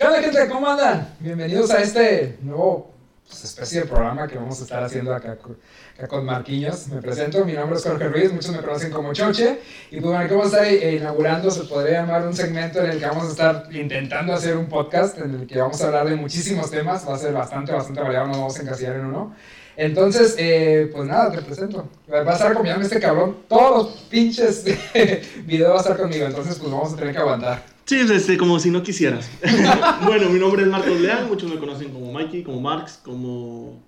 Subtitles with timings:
[0.00, 0.48] ¿Qué onda, gente?
[0.48, 1.12] ¿Cómo andan?
[1.18, 2.94] Bienvenidos a este nuevo
[3.26, 6.86] pues, especie de programa que vamos a estar haciendo acá, con- Marquinhos.
[6.86, 9.58] Me presento, mi nombre es Jorge Ruiz, muchos me conocen como Choche.
[9.90, 13.00] Y pues bueno, vamos a estar eh, inaugurando, se podría llamar un segmento en el
[13.00, 16.14] que vamos a estar intentando hacer un podcast en el que vamos a hablar de
[16.14, 17.04] muchísimos temas.
[17.08, 19.34] Va a ser bastante, bastante variado, no vamos a encasillar en uno.
[19.76, 21.88] Entonces, eh, pues nada, te presento.
[22.08, 23.38] Va a estar acompañando este cabrón.
[23.48, 24.62] Todos los pinches
[25.44, 26.24] videos va a estar conmigo.
[26.24, 27.77] Entonces, pues vamos a tener que aguantar.
[27.88, 29.30] Sí, es este, como si no quisieras.
[30.04, 33.80] bueno, mi nombre es Marcos Leal, muchos me conocen como Mikey, como Marx, como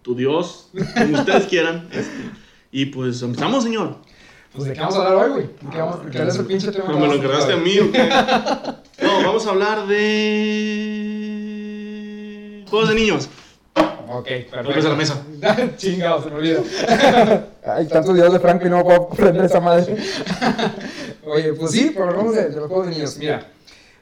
[0.00, 1.86] tu Dios, como ustedes quieran.
[1.92, 2.30] este.
[2.72, 3.96] Y pues empezamos, señor.
[4.54, 5.46] Pues de qué vamos a hablar hoy, güey.
[5.60, 6.86] ¿De qué vamos- ¿Cuál es el pinche tema?
[6.86, 8.08] que No, me lo vamos a encargaste a mí, ¿o qué?
[9.04, 10.06] No, vamos a hablar de.
[12.70, 13.28] Juegos de niños.
[14.08, 14.28] Ok,
[14.64, 15.22] Golpes a la mesa.
[15.76, 16.60] Chingado, se me olvida.
[17.66, 19.94] Hay tantos videos de Franco y no puedo aprender esa madre.
[21.26, 23.16] Oye, pues sí, pero hablamos de, de los juegos de niños.
[23.18, 23.52] Mira,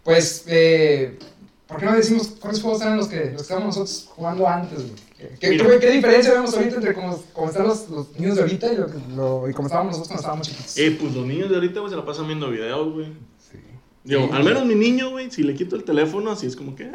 [0.04, 1.18] pues, eh,
[1.66, 4.78] ¿por qué no decimos cuáles juegos eran los que, los que estábamos nosotros jugando antes,
[4.78, 4.92] güey?
[5.40, 8.76] ¿Qué, qué, diferencia vemos ahorita entre cómo, cómo están los, los niños de ahorita y,
[8.76, 10.76] lo, que- lo- y cómo estábamos nosotros cuando estábamos chiquitos?
[10.78, 13.06] Eh, pues los niños de ahorita, güey, se la pasan viendo videos, güey.
[13.50, 13.58] Sí.
[14.04, 14.30] Digo, Sí.
[14.32, 16.90] al menos mi niño, güey, si le quito el teléfono, así es como que.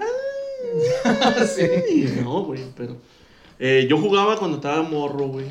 [1.03, 1.45] "Ah".
[1.55, 2.13] sí.
[2.23, 2.97] No, güey, pero.
[3.57, 5.45] eh, yo jugaba cuando estaba morro, güey.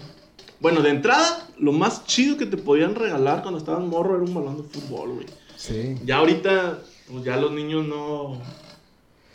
[0.60, 4.34] Bueno, de entrada, lo más chido que te podían regalar cuando estabas morro era un
[4.34, 5.26] balón de fútbol, güey.
[5.56, 5.96] Sí.
[6.04, 6.78] Ya ahorita,
[7.10, 8.40] pues ya los niños no.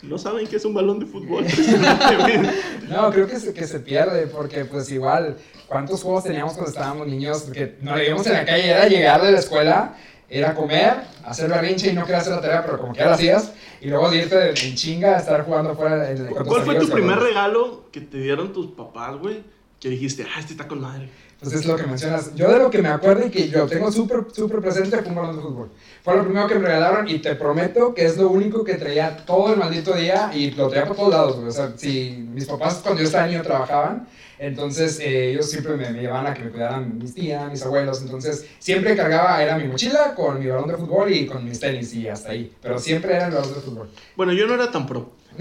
[0.02, 1.44] No saben qué es un balón de fútbol.
[2.88, 7.06] No, creo que se, que se pierde, porque pues igual, ¿cuántos juegos teníamos cuando estábamos
[7.06, 7.42] niños?
[7.44, 9.96] Porque nos veíamos en la calle, era llegar de la escuela,
[10.28, 10.92] era comer,
[11.24, 14.12] hacer berrinche y no querer hacer la tarea, pero como que la hacías, y luego
[14.12, 16.10] irte en chinga a estar jugando afuera.
[16.10, 19.42] en- ¿Cuál fue tu primer regalo que te dieron tus papás, güey?
[19.84, 21.10] Que dijiste, ah, este está con madre.
[21.38, 22.34] Pues es lo que mencionas.
[22.34, 25.14] Yo de lo que me acuerdo y que yo tengo súper, súper presente fue un
[25.14, 25.70] balón de fútbol.
[26.02, 29.14] Fue lo primero que me regalaron y te prometo que es lo único que traía
[29.26, 31.36] todo el maldito día y lo traía por todos lados.
[31.36, 35.90] O sea, si mis papás cuando yo estaba niño trabajaban, entonces eh, ellos siempre me,
[35.90, 38.00] me llevaban a que me cuidaran mis tías, mis abuelos.
[38.00, 41.92] Entonces siempre cargaba, era mi mochila con mi balón de fútbol y con mis tenis
[41.92, 42.50] y hasta ahí.
[42.62, 43.90] Pero siempre era el balón de fútbol.
[44.16, 45.12] Bueno, yo no era tan pro.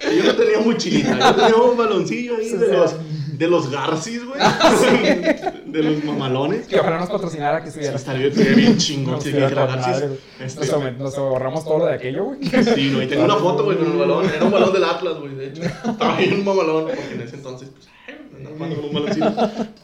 [0.00, 1.18] yo no tenía mochilita.
[1.18, 2.94] Yo tenía un baloncillo ahí de los,
[3.36, 4.40] de los Garcis, güey.
[5.66, 6.66] De los mamalones.
[6.66, 7.96] Que ojalá nos patrocinara que estuviera.
[7.96, 10.04] Estaría bien chingón con Garcis.
[10.40, 12.38] Este, Nos, ahorramos- todo lo de aquello, güey.
[12.44, 14.26] Sí, no, y tengo una foto, güey, con el balón.
[14.28, 15.62] Era un balón del Atlas, güey, de hecho.
[15.62, 17.88] Estaba bien un mamalón, porque en ese entonces, pues.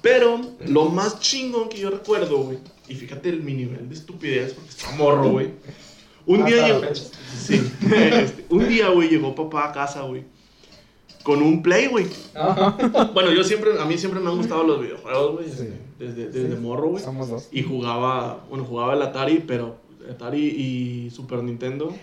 [0.00, 2.58] Pero lo más chingón que yo recuerdo, güey,
[2.88, 5.50] y fíjate el, mi nivel de estupidez, porque estaba morro, güey.
[6.26, 6.80] Un fecha.
[7.36, 10.24] Sí, este, un día, güey, llegó papá a casa, güey.
[11.22, 12.06] Con un play, güey.
[12.34, 12.76] Ajá.
[13.14, 15.48] Bueno, yo siempre, a mí siempre me han gustado los videojuegos, güey.
[15.50, 15.68] Sí.
[15.98, 16.60] Desde, desde Sí.
[16.60, 17.02] morro, güey.
[17.02, 17.48] Somos dos.
[17.52, 19.76] Y jugaba, bueno, jugaba el Atari, pero
[20.10, 21.94] Atari y Super Nintendo.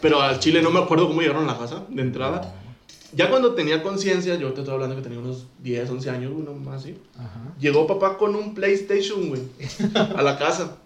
[0.00, 2.54] Pero al Chile no me acuerdo cómo llegaron a la casa de entrada.
[3.14, 6.52] Ya cuando tenía conciencia, yo te estoy hablando que tenía unos 10, 11 años, uno
[6.52, 6.94] más así.
[7.16, 7.54] Ajá.
[7.58, 9.40] Llegó papá con un PlayStation, güey,
[9.94, 10.76] a la casa.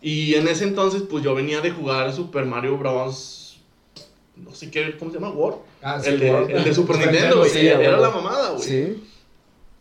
[0.00, 3.58] Y en ese entonces, pues yo venía de jugar Super Mario Bros.
[4.36, 5.32] No sé qué, ¿cómo se llama?
[5.34, 5.58] World.
[5.82, 6.50] Ah, sí, el, de, World.
[6.50, 7.50] el de Super Nintendo, güey.
[7.50, 8.62] sí, era la mamada, güey.
[8.62, 9.02] Sí.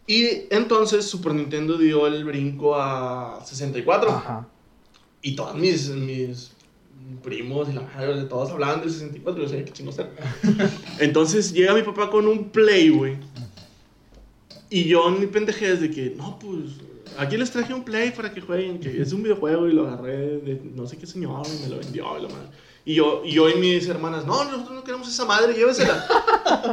[0.08, 4.10] Y entonces Super Nintendo dio el brinco a 64.
[4.10, 4.48] Ajá.
[5.22, 6.52] Y todos mis, mis
[7.24, 9.44] primos y la madre de todos hablaban del 64.
[9.44, 10.10] Yo sabía qué chingos era.
[11.00, 13.18] Entonces llega mi papá con un play, güey.
[14.70, 16.72] Y yo mi pendejez de que, no, pues,
[17.18, 20.40] aquí les traje un play para que jueguen, que es un videojuego y lo agarré
[20.40, 22.48] de no sé qué señor y me lo vendió y la madre.
[22.84, 26.04] Y yo, y yo y mis hermanas, no, nosotros no queremos esa madre, llévesela.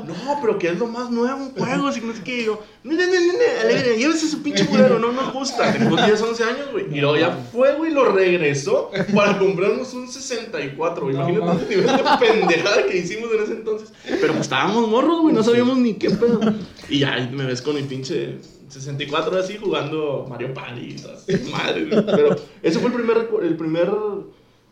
[0.07, 2.41] no, pero que es lo más nuevo, juegos y no sé qué.
[2.41, 5.71] Y yo, no, no, no, llévese su pinche culero, no nos gusta.
[5.71, 6.87] Tenemos 10, 11 años, güey.
[6.97, 11.15] Y luego ya fue, güey, lo regresó para comprarnos un 64, güey.
[11.15, 13.93] No, Imagínate el nivel de pendejada que hicimos en ese entonces.
[14.05, 16.41] Pero pues estábamos morros, güey, no sabíamos ni qué pedo.
[16.89, 21.49] Y ya me ves con mi pinche 64 así jugando Mario Party y todas esas
[21.49, 22.07] madres, güey.
[22.07, 23.91] Pero ese fue el primer, el primer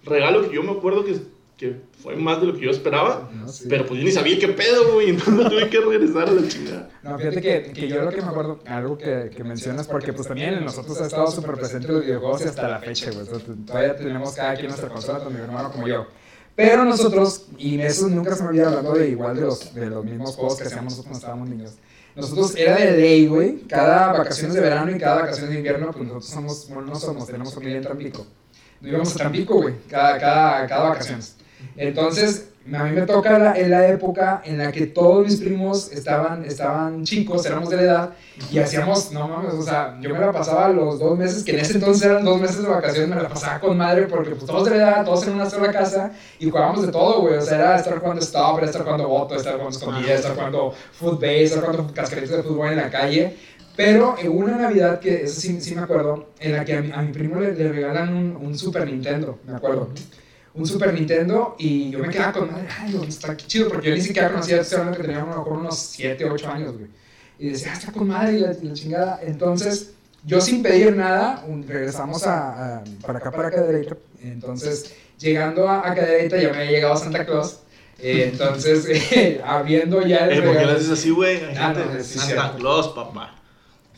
[0.07, 1.19] regalo que yo me acuerdo que,
[1.57, 3.31] que fue más de lo que yo esperaba.
[3.35, 3.67] No, sí.
[3.69, 5.11] Pero pues yo ni sabía qué pedo, güey.
[5.11, 6.89] Entonces tuve que regresar a la chingada.
[7.03, 10.29] No, fíjate que, que yo lo que me acuerdo, algo que, que mencionas, porque pues
[10.29, 13.23] también en nosotros ha estado súper presente los videojuegos y hasta la fecha, güey.
[13.23, 16.07] O sea, todavía tenemos cada quien nuestra consola, tanto mi hermano como yo.
[16.57, 20.05] Pero nosotros, y eso nunca se me olvida hablando de igual de los, de los
[20.05, 21.75] mismos juegos que hacíamos nosotros cuando estábamos niños.
[22.17, 26.05] Nosotros era de ley, güey, cada vacaciones de verano y cada vacaciones de invierno, pues
[26.05, 28.27] nosotros somos, bueno, no somos, tenemos familia en Tampico.
[28.81, 31.37] Nos íbamos a Tampico, güey, cada, cada, cada vacaciones.
[31.77, 35.93] Entonces, a mí me toca la, en la época en la que todos mis primos
[35.93, 38.11] estaban, estaban chicos, éramos de la edad,
[38.51, 41.61] y hacíamos, no mames, o sea, yo me la pasaba los dos meses, que en
[41.61, 44.65] ese entonces eran dos meses de vacaciones, me la pasaba con madre, porque pues todos
[44.65, 47.57] de la edad, todos en una sola casa, y jugábamos de todo, güey, o sea,
[47.57, 51.61] era estar jugando stop, era estar jugando voto, estar jugando escondida, estar jugando football, estar
[51.61, 53.37] jugando cascaritas de fútbol en la calle,
[53.77, 56.91] pero en una Navidad, que eso sí, sí me acuerdo, en la que a mi,
[56.93, 59.91] a mi primo le, le regalan un, un Super Nintendo, me acuerdo
[60.55, 63.95] un Super Nintendo y yo me quedaba con madre, ay, está aquí chido, porque yo
[63.95, 66.87] ni siquiera conocía, estoy hablando que tenía a lo mejor unos 7, 8 años, güey.
[67.39, 69.21] Y decía, ah, está con madre y la, chingada.
[69.23, 69.91] Entonces,
[70.25, 73.99] yo sin pedir nada, un- regresamos a, a- para acá, para Cadereyta.
[74.23, 77.61] Entonces, llegando a, a Cadereyta, ya me había llegado Santa Claus.
[77.99, 81.39] Eh, entonces, eh, habiendo ya el Eh, ¿Por qué regalo- haces así, güey?
[81.59, 82.55] Ah, no, Santa.
[82.57, 83.35] Claus, papá.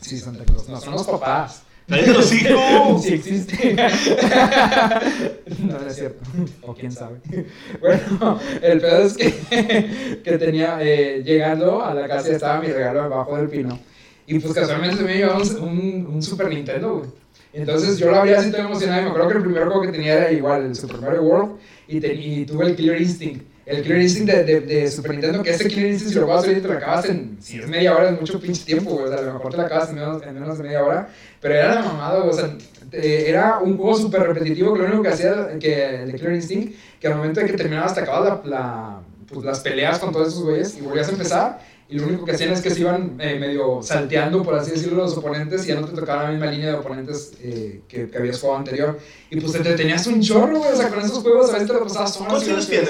[0.01, 0.67] Sí, Santa Claus.
[0.69, 1.63] No, son los papás.
[1.87, 3.03] ¡Cállate los hijos!
[3.03, 3.75] Sí existe.
[5.59, 6.19] no, no es cierto.
[6.61, 7.17] O quién sabe.
[7.79, 13.01] Bueno, el pedo es que, que tenía, eh, llegando a la casa estaba mi regalo
[13.03, 13.79] abajo del pino.
[14.27, 17.09] Y pues casualmente me llevaba un, un, Super Nintendo, güey.
[17.51, 19.87] Entonces yo lo abría así todo emocionado y me acuerdo que el primer juego que
[19.91, 21.51] tenía era igual, el Super Mario World.
[21.87, 23.43] Y, te- y tuve el Killer Instinct.
[23.69, 26.37] El Killer Instinct de, de, de Super Nintendo, que ese Killer Instinct si lo vas
[26.37, 29.05] a hacer te lo acabas en, si es media hora, es mucho pinche tiempo, güey.
[29.05, 31.09] O sea, a lo mejor te lo acabas en menos, en menos de media hora.
[31.39, 32.55] Pero era la mamada, o sea,
[32.91, 36.75] era un juego súper repetitivo que lo único que hacía que el de Killer Instinct,
[36.99, 40.29] que al momento de que terminabas te acabas la, la- pues, las peleas con todos
[40.29, 43.15] esos güeyes y volvías a empezar y lo único que hacían es que se iban
[43.19, 46.47] eh, medio salteando, por así decirlo, los oponentes y ya no te tocaba la misma
[46.47, 48.97] línea de oponentes eh, que, que habías jugado anterior.
[49.29, 51.67] Y pues te, te tenías un chorro, güey, o sea, con esos juegos a veces
[51.67, 52.27] te lo pasabas horas.
[52.27, 52.89] ¿Cuántos años tienes?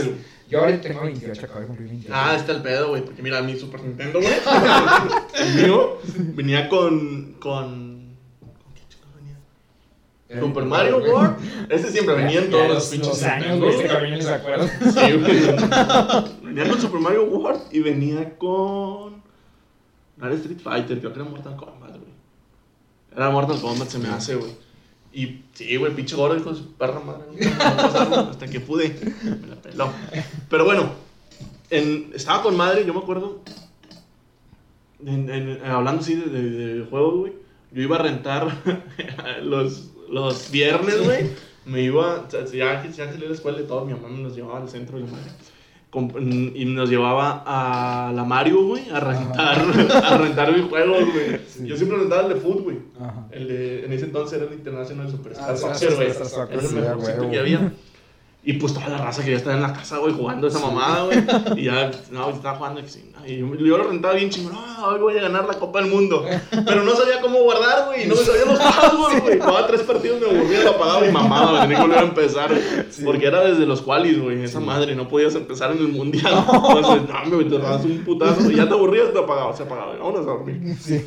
[0.50, 2.13] Yo ahorita tengo 28, acabo de cumplir 28.
[2.16, 3.04] Ah, está el pedo, güey.
[3.04, 4.34] Porque mira, mi Super Nintendo, güey.
[5.40, 6.00] el mío
[6.34, 7.34] venía con.
[7.40, 8.18] con.
[8.63, 10.42] ¿Con qué chico venía?
[10.42, 11.38] Super Mario World.
[11.69, 14.68] Este siempre venía en todos los los, pinches los años, güey, este ni se acuerda.
[14.68, 16.42] Sí, güey.
[16.42, 19.22] Venía con Super Mario World y venía con.
[20.18, 22.12] No era Street Fighter, creo que era Mortal Kombat, güey.
[23.16, 24.69] Era Mortal Kombat, se me hace, güey.
[25.11, 27.23] Y sí, güey, pinche gordo, hijo de perra madre.
[28.29, 28.95] Hasta que pude.
[29.23, 29.91] Me la peló.
[30.50, 30.91] Pero bueno,
[31.69, 33.39] en- estaba con madre, yo me acuerdo.
[35.65, 37.33] hablando así de, de, juegos, güey.
[37.71, 38.56] Yo iba a rentar
[39.44, 41.29] los, los viernes, güey.
[41.65, 44.35] Me iba, ya, si ya salí de la escuela y todo, mi mamá me los
[44.35, 45.31] llevaba al centro de la madre.
[45.91, 49.57] Y nos llevaba a la Mario, güey, a rentar,
[50.03, 51.39] a rentar videojuegos, güey.
[51.47, 51.65] Sí.
[51.68, 52.77] Yo siempre rentaba el de foot, güey.
[53.00, 53.24] Ajar.
[53.31, 56.09] El de, en ese entonces era el International Superstar Ah, Soccer, güey.
[56.77, 56.94] Era
[57.24, 57.74] el que había.
[58.41, 61.19] Y pues toda la raza quería estar en la casa, güey, jugando esa mamada, güey.
[61.57, 62.81] Y ya, no, estaba jugando
[63.27, 64.53] y yo, yo lo rentaba bien chingón.
[64.53, 66.25] No, hoy voy a ganar la Copa del Mundo.
[66.50, 68.07] Pero no sabía cómo guardar, güey.
[68.07, 69.39] No me sabía los passwords, güey.
[69.39, 71.62] Jugaba tres partidos, me aburría, lo apagaba y mamada, güey.
[71.62, 72.51] Tenía que volver a empezar.
[72.89, 73.03] Sí.
[73.03, 74.41] Porque era desde los qualis, güey.
[74.41, 76.33] Esa madre, no podías empezar en el mundial.
[76.53, 78.50] Entonces, no, güey, te dabas un putazo.
[78.50, 79.94] Y ya te aburrías, te apagabas, se apagaba.
[79.95, 80.77] y Vámonos a dormir.
[80.80, 81.03] Sí.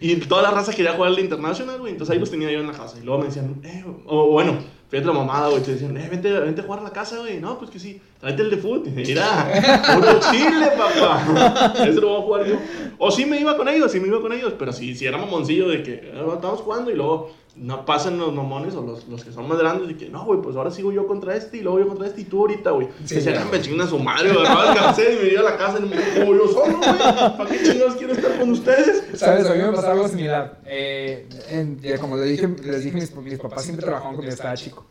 [0.00, 1.92] Y toda la raza quería jugar al International, güey.
[1.92, 2.98] Entonces ahí los tenía yo en la casa.
[3.00, 4.58] Y luego me decían, eh, o bueno,
[4.94, 5.62] fíjate la mamada, güey.
[5.62, 7.40] Te decían, eh, vente, vente a jugar a la casa, güey.
[7.40, 8.00] No, pues que sí.
[8.20, 8.84] Tráete el de fútbol.
[8.94, 11.74] Mira, puro chile, papá.
[11.84, 12.56] Ese lo voy a jugar yo.
[12.98, 14.54] O sí me iba con ellos, sí me iba con ellos.
[14.56, 18.34] Pero sí, sí era mamoncillo de que eh, estamos jugando y luego no pasan los
[18.34, 20.90] mamones o los, los que son más grandes y que no, güey, pues ahora sigo
[20.90, 22.88] yo contra este y luego yo contra este y tú ahorita, güey.
[23.04, 23.40] Sí, ya.
[23.42, 24.42] "Ah, me chingan a su madre, güey.
[24.44, 26.98] No alcancé y me iba a la casa y me como yo solo, güey.
[27.36, 29.04] ¿Para qué chingados quiero estar con ustedes?
[29.14, 29.46] ¿Sabes?
[29.48, 30.58] A mí me pasaba algo similar.
[30.66, 34.34] Eh, en- ya como les dije, les dije mis, mis papás siempre trabajaban cuando yo
[34.34, 34.84] estaba chico.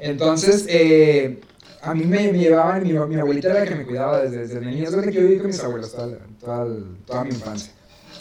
[0.00, 1.40] Entonces, eh,
[1.82, 4.60] a mí me, me llevaban, mi, mi abuelita era la que me cuidaba desde, desde
[4.60, 4.84] niño.
[4.88, 6.66] Es que yo viví con mis abuelos toda, toda,
[7.06, 7.72] toda mi infancia.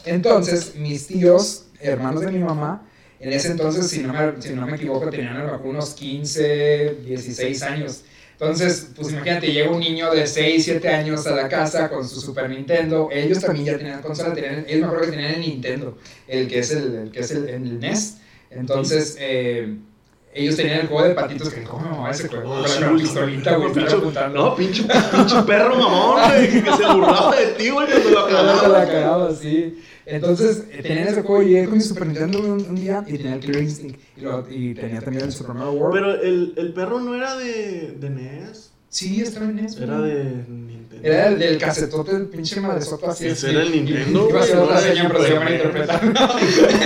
[0.05, 2.84] Entonces, mis tíos, hermanos de mi mamá,
[3.25, 5.96] en ese entonces, si no me, si no me equivoco, tenían a lo mejor unos
[5.96, 8.03] 15, 16 años.
[8.34, 12.22] Entonces, pues imagínate, llega un niño de 6, 7 años a la casa con su
[12.22, 13.10] Super Nintendo.
[13.12, 16.60] Ellos también ya tenían consola, tenían, ellos me acuerdo que tenían el Nintendo, el que
[16.60, 18.17] es el, el que es el, el NES.
[18.51, 19.75] Entonces, eh,
[20.36, 22.51] ellos tenían el juego de patitos que, ¿cómo me mamaba ese juego?
[22.51, 24.30] Oh, Con la pistolita, güey, Pinche-.
[24.34, 28.46] No, pinche, pinche perro mamón, güey, que, se burlaba de ti, güey, cuando lo Claro,
[28.46, 28.86] la cagaba.
[28.86, 29.82] cagaba, sí.
[30.06, 33.18] Entonces, eh, tenían ese juego y llegué con mi Super Nintendo un, un día y
[33.18, 35.94] tenía el Killer Instinct y, lo- y tenía también el Super Mario World.
[35.96, 39.84] Pero el, el perro no era de, de NES, sí, estaba en eso.
[39.84, 40.86] era de Nintendo.
[41.01, 43.27] Era el del casetote, el pinche madresoto así.
[43.27, 43.56] Ese así.
[43.56, 45.50] era el Nintendo, Iba a ser otra no era seña, el pero se van a
[45.50, 45.63] NES.
[45.65, 46.01] interpretar.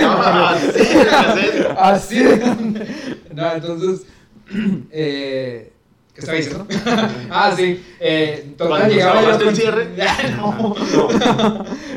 [0.02, 1.66] Ah, sí, el cassette.
[1.76, 2.90] Así de...
[3.34, 4.06] No, entonces...
[4.90, 5.72] Eh,
[6.12, 6.66] ¿Qué estaba diciendo?
[7.30, 7.84] ah, sí.
[8.00, 9.88] Eh, total, Cuando llegaba yo con- el cierre.
[10.36, 10.74] no.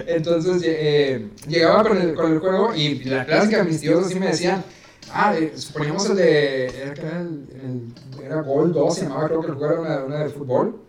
[0.05, 4.27] Entonces, eh, llegaba con el, con el juego y la clásica, mis tíos así me
[4.27, 4.63] decían...
[5.11, 6.65] Ah, eh, poníamos el de...
[6.67, 7.45] Era, que era, el,
[8.19, 10.79] el- era Gol 2, se llamaba, creo que el juego era una, una de fútbol.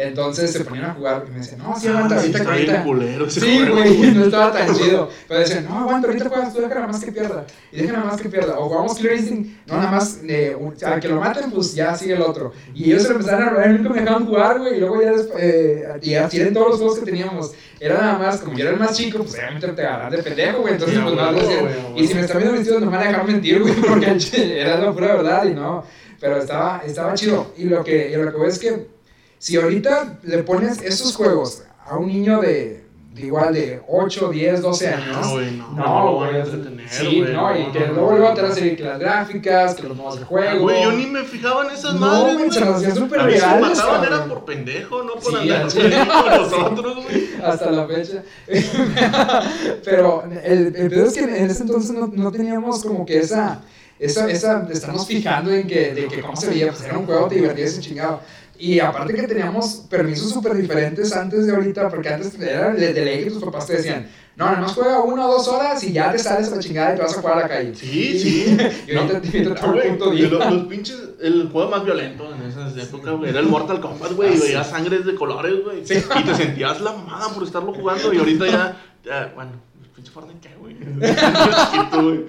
[0.00, 2.84] Entonces se ponían a jugar y me decían, no, sí, aguanta, Ah, ahorita, bien ahorita.
[2.84, 5.10] culero Sí, güey, no estaba tan chido.
[5.26, 7.44] Pero decían, no, aguanta, ahorita juegas tú, deja nada más que pierda.
[7.72, 8.60] Y deja nada más que pierda.
[8.60, 12.14] O jugamos Clear Instinct, no, nada más, eh, sea, que lo maten, pues ya sigue
[12.14, 12.52] el otro.
[12.72, 14.76] Y ellos se empezaron a robar, nunca me dejaban jugar, güey.
[14.76, 17.52] Y luego ya después, eh, y así eran todos los juegos que teníamos.
[17.80, 20.60] Era nada más, como yo era el más chico, pues obviamente te agarran de pendejo,
[20.60, 20.74] güey.
[20.74, 22.04] Entonces, pues güey.
[22.04, 24.16] Y si me están viendo vestido, no me van a dejar mentir, güey, porque
[24.60, 25.84] era la pura verdad y no.
[26.20, 27.52] Pero estaba, estaba chido.
[27.56, 28.97] Y lo que, y lo que veo es que
[29.38, 34.62] si ahorita le pones esos juegos a un niño de, de igual de 8, 10,
[34.62, 35.16] 12 años.
[35.26, 37.80] No, güey, no, No, no lo van a entretener, Sí, güey, no, y no, que
[37.80, 38.34] no, luego no.
[38.34, 40.62] te van a salir que las gráficas, que los modos de juego.
[40.62, 43.32] Güey, yo ni me fijaba en esas No, madres, güey, se las hacía súper mí
[43.32, 45.68] si reales, mataban era por pendejo, no por Sí, andar
[46.06, 47.28] con nosotros, güey.
[47.42, 48.22] hasta la fecha.
[49.84, 53.60] Pero el, el pedo es que en ese entonces no, no teníamos como que esa,
[53.98, 57.06] esa, esa, de estarnos fijando en que, de que cómo se veía, pues era un
[57.06, 58.20] juego, te divertías ese chingado.
[58.58, 63.04] Y aparte que teníamos permisos súper diferentes antes de ahorita, porque antes era de, de
[63.04, 65.92] ley que tus papás te decían, no, nada más juega una o dos horas y
[65.92, 67.74] ya te sales a la chingada y te vas a jugar a la calle.
[67.76, 68.56] Sí, sí.
[68.88, 72.76] Y ahorita te invito a punto los, los pinches, el juego más violento en esas
[72.76, 74.46] épocas, güey, era el Mortal Kombat, güey, Ah, y sí.
[74.48, 75.94] veías sangres de colores, güey, Sí.
[75.94, 79.52] y te sentías la mamada por estarlo jugando, y ahorita ya, ya, bueno,
[79.94, 80.76] pinche Fortnite, ¿qué, güey?
[81.70, 82.24] Chiquito, güey.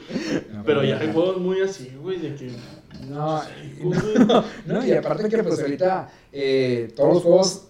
[0.65, 2.51] Pero ya hay juegos muy así, güey, de que...
[3.09, 3.41] No,
[4.27, 7.61] no, no, y aparte que pues ahorita eh, todos los juegos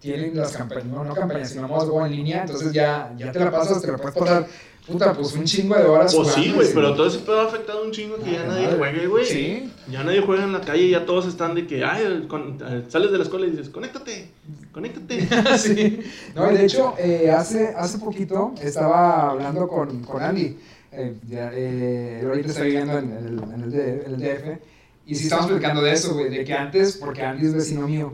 [0.00, 3.32] tienen las campañas, no, no campañas, sino modos de juego en línea, entonces ya, ya
[3.32, 4.46] te la pasas, te la puedes pasar,
[4.86, 6.14] puta, pues un chingo de horas.
[6.14, 8.78] Pues sí, güey, pero todo ese pedo ha afectado un chingo que ya nadie madre.
[8.78, 9.24] juegue, güey.
[9.24, 9.72] Sí.
[9.90, 13.10] Ya nadie juega en la calle, ya todos están de que, ay, con- eh, sales
[13.10, 14.30] de la escuela y dices, conéctate,
[14.72, 15.26] conéctate.
[15.58, 16.00] sí.
[16.34, 20.56] No, de hecho, eh, hace, hace poquito estaba hablando con, con Andy.
[20.98, 24.58] Eh, ya, eh, ahorita está viviendo en, el, en el D- en el DF.
[25.06, 28.12] Y sí estamos platicando de eso, güey, de que antes, porque Andy es vecino mío.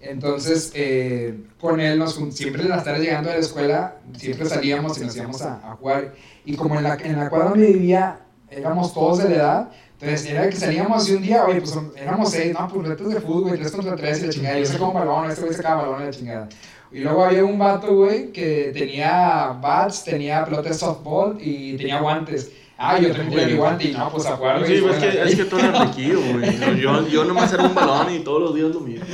[0.00, 4.98] Entonces, eh, con él, nos, siempre en las tardes llegando a la escuela, siempre salíamos
[4.98, 6.14] y nos íbamos a, a jugar.
[6.44, 8.18] Y como en la, en la cuadra donde vivía,
[8.50, 9.70] éramos todos de la edad,
[10.00, 13.20] entonces era que salíamos y un día, oye, pues éramos seis, no, pues retos de
[13.20, 14.58] fútbol, güey, tres contra tres y la chingada.
[14.58, 16.48] Yo sacaba un balón, este güey sacaba balón y la chingada.
[16.92, 22.52] Y luego había un vato, que tenía bats, tenía pelota de softball y tenía guantes.
[22.84, 24.66] Ah, yo también tenía mi guante y no, pues a jugar.
[24.66, 26.58] Sí, fuera es que, es que tú eres riquillo, güey.
[26.82, 29.04] Yo, yo nomás era un balón y todos los días lo mismo.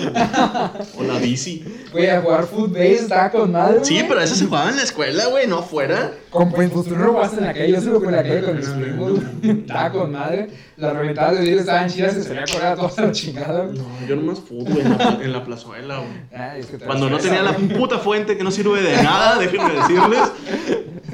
[0.96, 1.62] O la bici.
[1.92, 5.26] Güey, a jugar football estaba con madre, Sí, pero eso se jugaba en la escuela,
[5.26, 6.12] güey, no afuera.
[6.30, 8.22] Con, pues, pues tú no jugaste en la calle, yo se lo jugué en la
[8.22, 9.12] calle con mis primos.
[9.42, 10.48] Estaba con madre.
[10.76, 13.64] Las reventadas de vidrio estaban chidas y se salía a correr a toda la chingada.
[13.64, 16.40] No, yo nomás fútbol güey, en la, en la plazuela, güey.
[16.40, 19.74] Ay, es que Cuando no tenía la puta fuente que no sirve de nada, déjenme
[19.74, 20.20] decirles.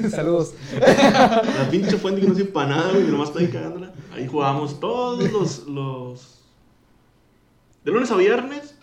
[0.11, 0.53] Saludos.
[0.79, 3.93] La pinche fuente que no sirve para nada, güey, nomás ahí cagándola.
[4.13, 6.41] Ahí jugábamos todos los, los...
[7.83, 8.75] De lunes a viernes.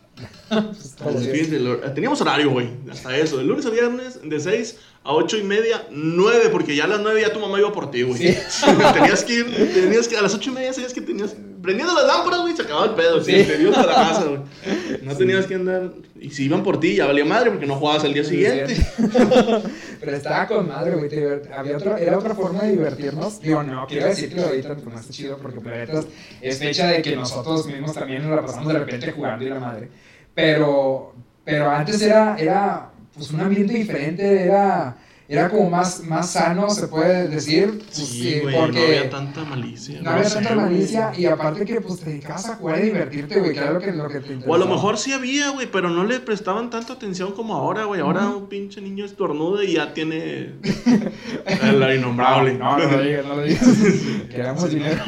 [0.49, 3.39] Pues, los lo- teníamos horario, güey, hasta eso.
[3.39, 7.01] De lunes a viernes, de 6 a 8 y media, 9, porque ya a las
[7.01, 8.19] 9 ya tu mamá iba por ti, güey.
[8.19, 8.67] Sí.
[8.95, 11.35] tenías que ir, tenías que, a las 8 y media sabías que tenías...
[11.63, 13.33] Prendiendo las lámparas, güey, se acababa el pedo, Sí.
[13.33, 14.41] te ibas a la casa, güey.
[15.03, 15.93] No tenías que andar...
[16.21, 18.77] Y si iban por ti, ya valía madre, porque no jugabas al día siguiente.
[20.01, 21.11] Pero estaba con madre, güey.
[21.57, 23.41] Había otra, era otra forma de divertirnos.
[23.41, 26.07] Digo, no, quiero decir que ahorita pues, no está chido porque planetas
[26.41, 29.61] es fecha de que nosotros mismos también nos la pasamos de repente jugando y la
[29.61, 29.89] madre.
[30.35, 31.15] Pero,
[31.45, 34.97] pero antes era, era pues un ambiente diferente, era,
[35.35, 37.79] era como más, más sano, se puede decir.
[37.79, 40.01] Pues, Sí, güey, porque no había tanta malicia.
[40.03, 43.53] no había tanta malicia y aparte que pues te dedicabas a jugar y divertirte, güey,
[43.53, 44.67] que era lo que, lo que te O a lo interesaba.
[44.67, 48.01] mejor sí había, güey, pero no le prestaban tanta atención como ahora, güey.
[48.01, 50.53] Ahora un pinche niño estornuda y ya tiene
[51.79, 52.55] la innombrable.
[52.55, 53.67] No, no lo digas, no lo digas.
[54.31, 55.03] Queremos dinero.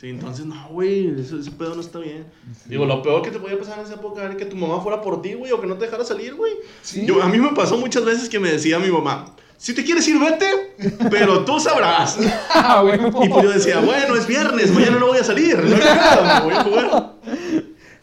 [0.00, 2.24] Sí, entonces, no, güey, ese, ese pedo no está bien.
[2.64, 5.02] Digo, lo peor que te podía pasar en esa época era que tu mamá fuera
[5.02, 6.52] por ti, güey, o que no te dejara salir, güey.
[6.80, 7.04] Sí.
[7.04, 9.26] Yo, a mí me pasó muchas veces que me decía mi mamá,
[9.58, 10.74] si te quieres ir, vete,
[11.10, 12.16] pero tú sabrás.
[12.52, 12.82] Ah.
[13.22, 16.24] Y pues yo decía, bueno, es viernes, mañana no voy a salir, no hay pedo,
[16.24, 17.09] me voy a jugar.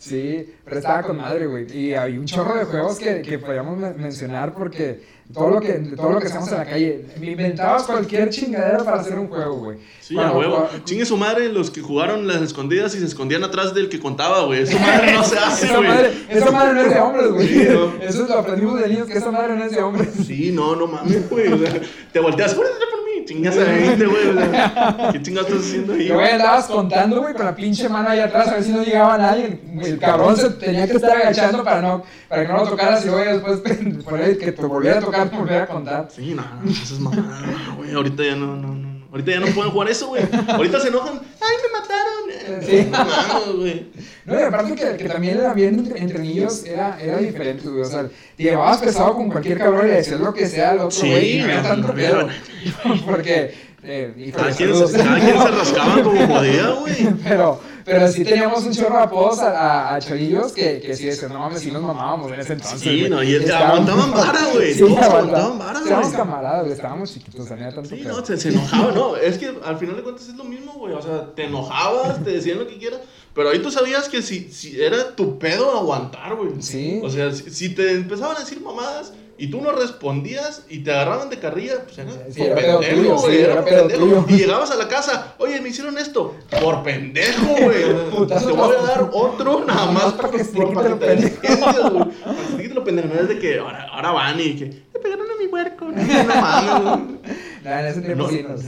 [0.07, 1.65] Sí, pero estaba con madre, güey.
[1.77, 5.01] Y hay un chorro de juegos que, que podríamos men- mencionar porque
[5.33, 9.01] todo lo que, todo lo que hacemos en la calle, me inventabas cualquier chingadera para
[9.01, 9.77] hacer un juego, güey.
[9.99, 10.69] Sí, a huevo.
[10.85, 14.45] Chingue su madre los que jugaron las escondidas y se escondían atrás del que contaba,
[14.45, 14.61] güey.
[14.61, 15.89] Esa madre no se hace, Esa güey.
[15.89, 17.47] madre, esa madre no es de hombres, güey.
[17.47, 18.03] Sí, no.
[18.03, 20.09] Eso lo aprendimos de niños, que esa madre no es de hombres.
[20.25, 21.51] Sí, no, no mames, güey.
[21.51, 21.81] O sea,
[22.13, 22.96] te volteas, "Júrate por mí.
[23.27, 24.29] Chingas a 20, güey.
[24.29, 26.09] O sea, ¿Qué chingados estás haciendo ahí?
[26.09, 29.17] Güey, andabas contando, güey, con la pinche mano ahí atrás a ver si no llegaba
[29.17, 29.59] nadie.
[29.81, 33.09] El cabrón se tenía que estar agachando para, no, para que no lo tocaras y
[33.09, 36.07] luego después por ahí que te volviera a tocar, te volviera a contar.
[36.09, 37.93] Sí, no, eso es mamada, güey.
[37.93, 38.73] Ahorita ya no, no.
[38.73, 38.87] no.
[39.11, 40.23] Ahorita ya no pueden jugar eso, güey.
[40.47, 41.15] Ahorita se enojan.
[41.15, 42.16] Ay, me mataron.
[42.65, 42.87] Sí.
[42.91, 43.85] No mames, güey.
[44.25, 47.81] No, y aparte que, que también el ambiente entre, entre niños era, era diferente, güey.
[47.81, 50.91] O sea, te llevabas pesado con cualquier cabrón y decías lo que sea al otro,
[50.91, 51.39] Sí, güey.
[51.39, 52.27] y no tanto pedo.
[53.05, 54.91] Porque, eh, Cada quien, saludos.
[54.91, 56.95] se, cada quien se rascaba como podía, güey.
[57.23, 59.49] Pero, pero sí teníamos un chorro de apodos a,
[59.89, 62.79] a, a cholillos que, que sí decían, no mames, sí nos mamábamos en ese entonces.
[62.81, 63.09] Sí, güey.
[63.09, 64.73] no, y Estábamos- aguantaban vara, güey.
[64.73, 65.57] Sí, aguantaban.
[65.57, 66.11] vara, güey.
[66.11, 66.73] camaradas, güey.
[66.73, 68.19] Estábamos chiquitos, había tanto Sí, pedo.
[68.19, 70.93] no, se, se enojaba, no, es que al final de cuentas es lo mismo, güey,
[70.93, 72.99] o sea, te enojabas, te decían lo que quieras,
[73.33, 76.51] pero ahí tú sabías que si, si era tu pedo aguantar, güey.
[76.59, 76.99] Sí.
[77.03, 80.91] O sea, si, si te empezaban a decir mamadas y tú no respondías y te
[80.91, 83.69] agarraban de carrilla, pues era Sí, por era pendejo, tuyo, güey, sí, era era por
[83.69, 84.05] pedo pendejo.
[84.05, 84.25] tuyo.
[84.29, 87.83] Y llegabas a la casa, oye, me hicieron esto, por pendejo, güey.
[88.27, 91.35] te voy a dar otro nada más para que se quite lo pendejo.
[91.41, 95.27] Para que lo pendejo, no es de que ahora, ahora van y que me pegaron
[95.29, 95.85] a mi huerco,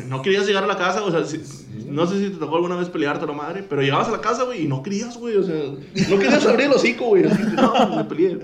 [0.07, 1.41] no, querías llegar a la casa, o sea, si-
[1.87, 4.21] no sé si te tocó alguna vez pelearte a la madre, pero llegabas a la
[4.21, 7.41] casa, güey, y no querías, güey, o sea, no querías abrir el hocico, güey, así,
[7.55, 8.37] no, me peleé.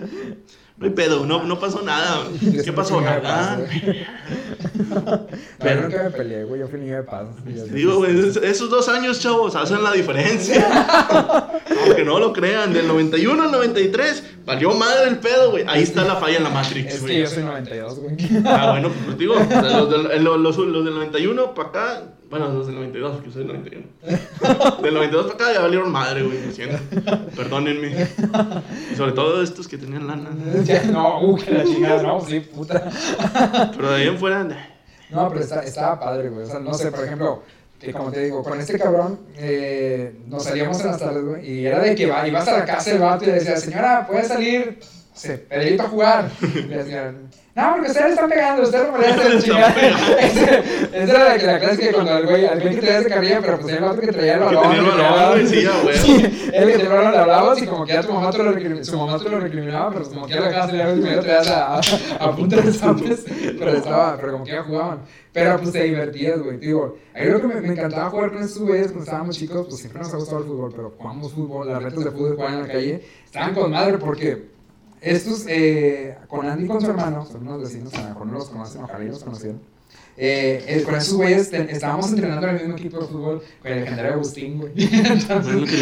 [0.78, 2.24] No hay pedo, no, no pasó nada.
[2.66, 3.00] ¿Qué pasó?
[3.00, 3.60] Nada.
[5.60, 6.60] Pero nunca me peleé, güey.
[6.60, 7.28] Yo fui niño de paz.
[7.46, 10.66] Digo, güey, es- esos dos años, chavos, hacen la diferencia.
[11.86, 15.64] Aunque no lo crean, del 91 al 93, valió madre el pedo, güey.
[15.68, 17.20] Ahí está la falla en la Matrix, Es que güey.
[17.22, 18.16] yo soy 92, güey.
[18.46, 22.04] Ah, bueno, pues digo, los, del, eh, los- los del 91 para acá,
[22.38, 24.82] bueno, los del 92, porque yo soy del 91.
[24.82, 26.78] Del 92 para acá ya valieron madre, güey, me siento.
[27.34, 28.08] Perdónenme.
[28.92, 30.32] Y sobre todo estos que tenían lana.
[30.66, 32.92] Ya, no, uh, que la chingada, no, sí, puta.
[33.74, 34.44] Pero de ahí en fuera,
[35.10, 36.44] No, pero está, estaba padre, güey.
[36.44, 37.42] O sea, no sé, por ejemplo,
[37.80, 41.50] que como te digo, con este cabrón eh, nos salíamos en las tardes, güey.
[41.50, 44.06] Y era de que va, ibas a la casa del vato y le decía, señora,
[44.06, 44.80] ¿puede salir?
[44.82, 46.30] No sé, Pedrito a jugar.
[46.42, 46.74] Y
[47.56, 49.76] no, porque ustedes le están pegando, ustedes no merecen la chingada.
[50.92, 53.40] Esa era la, la clase que cuando el güey, al güey que traía ese carrilla,
[53.42, 54.64] pero pues el vato que traía el que balón.
[54.64, 55.98] tenía el que balón, traía- güey, sí, güey.
[55.98, 58.44] Sí, él que tenía el balón le hablabas y como que ya tu mamá te
[58.44, 61.76] lo, su mamá te lo recriminaba, pero como que a la casa me traías a,
[61.76, 61.80] a,
[62.20, 62.72] a punta de
[63.58, 65.00] pero estaba, pero como que ya jugaban.
[65.32, 66.58] Pero pues te divertías, güey.
[66.58, 69.66] Digo, a mí lo que me, me encantaba jugar con estos güeyes cuando estábamos chicos,
[69.68, 72.54] pues siempre nos ha gustado el fútbol, pero jugamos fútbol, las retas de fútbol jugaban
[72.56, 74.55] en la calle, estaban con madre porque
[75.06, 78.34] estos, eh, con Andy y con su hermano, son unos vecinos, a lo mejor no
[78.34, 79.60] los conocen, ojalá y los conocieran.
[80.18, 83.70] Eh, eh, con esos güeyes te- estábamos entrenando en el mismo equipo de fútbol con
[83.72, 84.72] el legendario Agustín, güey.
[84.78, 85.76] Entonces,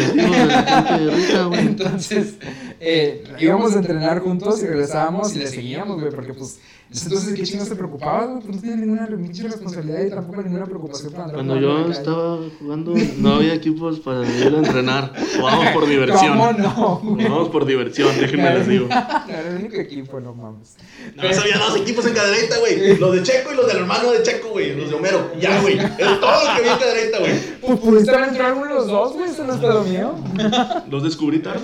[1.52, 2.34] entonces,
[2.80, 6.58] eh, íbamos a entrenar juntos y regresábamos y le seguíamos, güey, porque pues,
[7.02, 8.28] entonces, ¿qué chingos te preocupabas?
[8.28, 8.40] güey?
[8.42, 12.38] Pues no tenías ninguna pinche responsabilidad y tampoco ninguna preocupación para andar Cuando yo estaba
[12.58, 15.12] jugando, no había equipos para ir a entrenar.
[15.36, 16.38] Jugábamos por diversión.
[16.38, 17.24] ¿Cómo no, güey?
[17.24, 18.86] Jugábamos por diversión, déjenme les digo.
[18.88, 18.94] No
[19.28, 20.76] era el único equipo, no mames.
[21.16, 22.96] No, había dos equipos en cadereta, güey.
[22.98, 24.76] Los de Checo y los del hermano de Checo, güey.
[24.76, 25.32] Los de Homero.
[25.40, 25.78] Ya, güey.
[25.78, 27.32] Es todo lo que había en cadereta, güey.
[27.60, 30.14] Pues pudiste entrado alguno de los dos, güey, eso no es pedo mío.
[30.90, 31.60] Los descubrí tarde.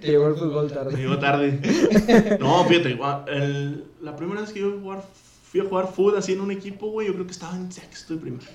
[0.00, 0.96] Te llegó el fútbol Me tarde.
[0.96, 2.38] llegó tarde.
[2.40, 5.04] No, fíjate, el- la primera vez que yo fui a jugar,
[5.50, 8.14] fui a jugar fútbol así en un equipo, güey, yo creo que estaba en sexto
[8.14, 8.48] y primaria.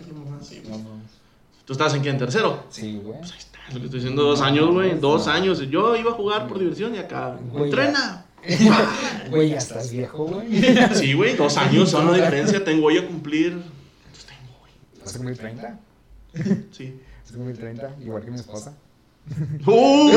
[0.69, 1.21] no.
[1.65, 2.09] ¿Tú estabas en qué?
[2.09, 2.65] ¿En tercero?
[2.69, 3.19] Sí, güey.
[3.19, 4.99] Pues ahí está, es lo que estoy diciendo, dos años, güey.
[4.99, 5.59] Dos años.
[5.69, 7.37] Yo iba a jugar por diversión y acá.
[7.51, 8.25] Güey, ¡Entrena!
[9.29, 10.47] Güey, ya estás viejo, güey.
[10.95, 12.63] Sí, güey, dos años son la diferencia.
[12.63, 13.61] Tengo, voy a cumplir.
[14.09, 14.73] Pues tengo, güey.
[14.99, 15.79] ¿Vas a cumplir 30?
[16.71, 16.99] Sí.
[17.23, 17.95] ¿Vas a cumplir 30?
[18.01, 18.73] Igual que mi esposa.
[19.65, 20.11] ¡Uh!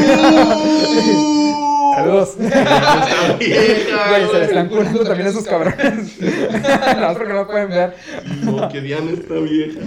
[1.94, 2.36] Saludos.
[2.38, 6.20] Güey, se le están curando también a esos cabrones.
[6.20, 7.94] no, más porque no pueden ver.
[8.42, 9.80] No, que Diana está vieja.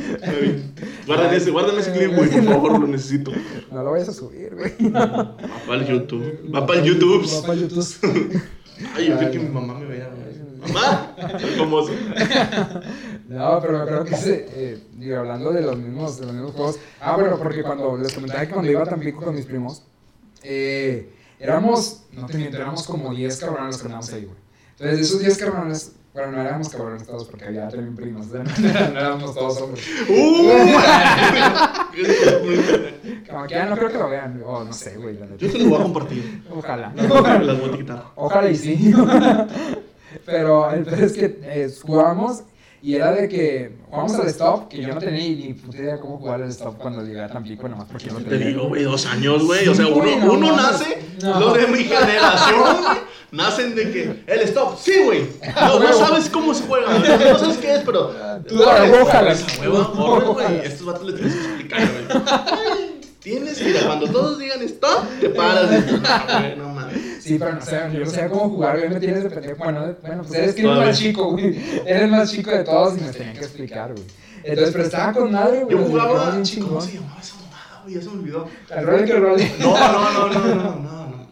[1.05, 3.31] Guarden ese, guarden ese clip, güey, por favor, lo necesito.
[3.71, 4.91] No lo vayas a subir, güey.
[4.91, 5.35] Va
[5.67, 6.53] para el YouTube.
[6.53, 7.25] Va para el YouTube.
[7.35, 8.41] Va para el YouTube.
[8.95, 10.71] Ay, yo creo que mi mamá me vea, güey.
[10.73, 11.06] Mamá,
[11.39, 11.91] soy famoso.
[13.27, 16.79] No, pero creo que ese, eh, digo, hablando de los mismos, de los mismos juegos.
[17.01, 19.83] Ah, bueno, porque cuando les comentaba que cuando iba a Tampico con mis primos,
[20.43, 24.37] eh, éramos, no te miento, éramos como 10 cabrones los que andábamos ahí, güey.
[24.71, 28.43] Entonces, de esos 10 cabrones, bueno, no éramos cabrones todos, porque había también primos, no
[28.69, 29.85] éramos todos hombres.
[30.07, 30.49] ¡Uh!
[33.29, 35.37] Como que ya no creo que lo vean, o no sé, güey, la neta.
[35.37, 36.43] Yo te lo voy a compartir.
[36.49, 36.93] Ojalá.
[36.95, 37.09] Las
[37.59, 38.03] voy a.
[38.15, 38.93] Ojalá y sí.
[40.25, 42.43] Pero el peor es que eh, jugábamos
[42.81, 46.17] y era de que jugábamos al stop, que yo no tenía ni puta idea cómo
[46.19, 48.47] jugar al stop cuando llegué a Tampico, nada más porque no Te tenía.
[48.47, 49.67] digo, güey, dos años, güey.
[49.67, 51.39] O sea, uno, güey, no uno nace, No.
[51.39, 52.97] los de mi generación, güey,
[53.31, 55.27] nacen de que el stop, sí, güey.
[55.55, 56.99] No, no sabes cómo se juega, no,
[57.33, 58.11] no sabes qué es, pero.
[58.47, 59.35] Tú dale, ojalá.
[59.59, 60.65] hueva, corre, güey.
[60.65, 62.97] Estos vatos le tienes que explicar, güey.
[63.19, 65.69] Tienes, mira, cuando todos digan stop, te paras.
[65.69, 65.99] de- No,
[66.39, 66.76] güey, no.
[67.27, 69.63] Sí, pero no sé, yo no sabía cómo jugar, güey, me tienes de pendejo.
[69.63, 71.55] Bueno, bueno, pues eres que eres más chico, güey.
[71.85, 74.05] Eres el más chico de todos y me tenían que explicar, güey.
[74.43, 75.77] Entonces, pero estaba con madre, güey.
[75.77, 77.95] Yo jugaba, ¿cómo se llamaba esa mamada, güey?
[77.95, 78.47] Ya se me olvidó.
[78.75, 79.45] El rolling que rolling.
[79.59, 81.27] No, no, no, no, no, no, no.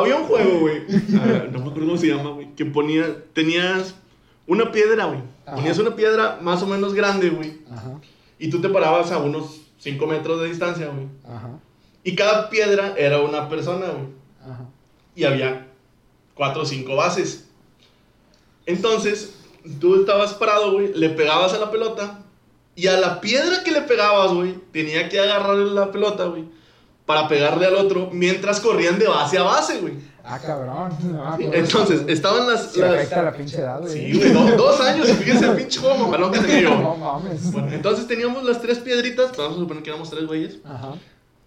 [0.00, 0.82] Había un juego, güey.
[1.18, 2.54] ah, No me acuerdo cómo se llama, güey.
[2.54, 3.04] Que ponía.
[3.32, 3.94] Tenías
[4.46, 5.20] una piedra, güey.
[5.44, 7.58] Ponías una piedra más o menos grande, güey.
[7.70, 7.98] Ajá,
[8.38, 11.06] Y tú te parabas a unos 5 metros de distancia, güey.
[11.28, 11.58] ajá,
[12.04, 14.06] Y cada piedra era una persona, güey.
[14.42, 14.64] ajá.
[15.14, 15.66] Y había
[16.34, 17.46] 4 o 5 bases.
[18.66, 19.34] Entonces,
[19.80, 20.92] tú estabas parado, güey.
[20.94, 22.20] Le pegabas a la pelota.
[22.76, 26.44] Y a la piedra que le pegabas, güey, tenía que agarrarle la pelota, güey.
[27.04, 29.94] Para pegarle al otro mientras corrían de base a base, güey.
[30.22, 30.92] Ah, cabrón.
[31.12, 32.72] No, Sí, Entonces, estaban las.
[32.72, 33.92] Se las- la pinche edad, güey.
[33.92, 35.08] Sí, güey, do- dos años.
[35.08, 37.50] y Fíjense el pinche juego mamalón que tenía No mames.
[37.50, 39.36] Bueno, entonces teníamos las tres piedritas.
[39.36, 40.58] Vamos a suponer que éramos tres güeyes.
[40.64, 40.94] Ajá.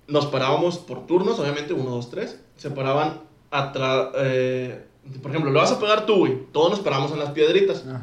[0.08, 2.40] Nos parábamos por turnos, obviamente, uno, dos, tres.
[2.58, 4.10] Se paraban atrás.
[4.16, 4.86] eh,
[5.22, 6.38] por ejemplo, lo vas a pegar tú, güey.
[6.52, 7.84] Todos nos paramos en las piedritas.
[7.88, 8.02] Ajá.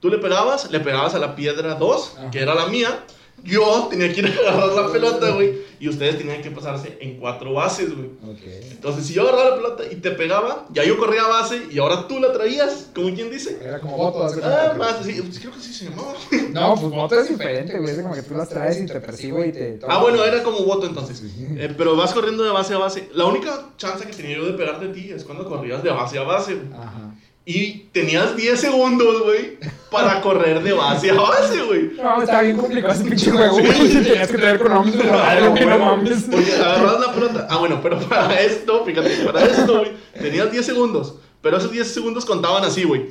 [0.00, 2.30] Tú le pegabas, le pegabas a la piedra 2, Ajá.
[2.30, 3.04] que era la mía.
[3.44, 5.60] Yo tenía que ir a agarrar la pelota, güey.
[5.80, 8.10] Y ustedes tenían que pasarse en cuatro bases, güey.
[8.22, 8.40] Ok.
[8.70, 11.78] Entonces, si yo agarraba la pelota y te pegaba, ya yo corría a base y
[11.80, 13.58] ahora tú la traías, como quien dice.
[13.60, 14.74] Era como de Ah, cuenta.
[14.78, 16.14] más, sí, pues creo que sí se llamaba.
[16.52, 17.90] No, pues moto es diferente, güey.
[17.94, 19.80] Es como que tú las traes y te persigo y te.
[19.88, 21.20] Ah, bueno, era como voto entonces.
[21.56, 23.08] Eh, pero vas corriendo de base a base.
[23.14, 26.16] La única chance que tenía yo de pegarte a ti es cuando corrías de base
[26.18, 26.54] a base.
[26.54, 26.72] güey.
[26.80, 27.12] Ajá.
[27.44, 29.58] Y tenías 10 segundos, güey,
[29.90, 31.90] para correr de base a base, güey.
[32.00, 33.88] No, está bien complicado ese pinche juego, güey.
[33.88, 35.64] Tenías que traer cronómetro para madre, güey.
[35.66, 36.24] No mames.
[36.30, 37.46] Porque agarras la pelota.
[37.50, 41.16] Ah, bueno, pero para esto, fíjate, para esto, güey, tenías 10 segundos.
[41.40, 43.08] Pero esos 10 segundos contaban así, güey.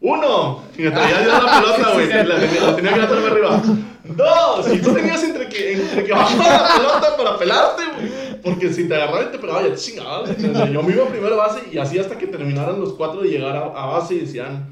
[0.00, 2.08] Uno, fíjate, ya dio la pelota, güey.
[2.08, 3.62] La, tenía- la tenía que lanzarme arriba.
[4.04, 8.27] Dos, y tú tenías entre que, entre que bajar la pelota para pelarte, güey.
[8.42, 10.50] Porque si te agarraba y te pegaba, ya te.
[10.50, 13.22] O sea, Yo me iba a primera base y así hasta que terminaran los cuatro
[13.22, 14.68] de llegar a, a base y decían,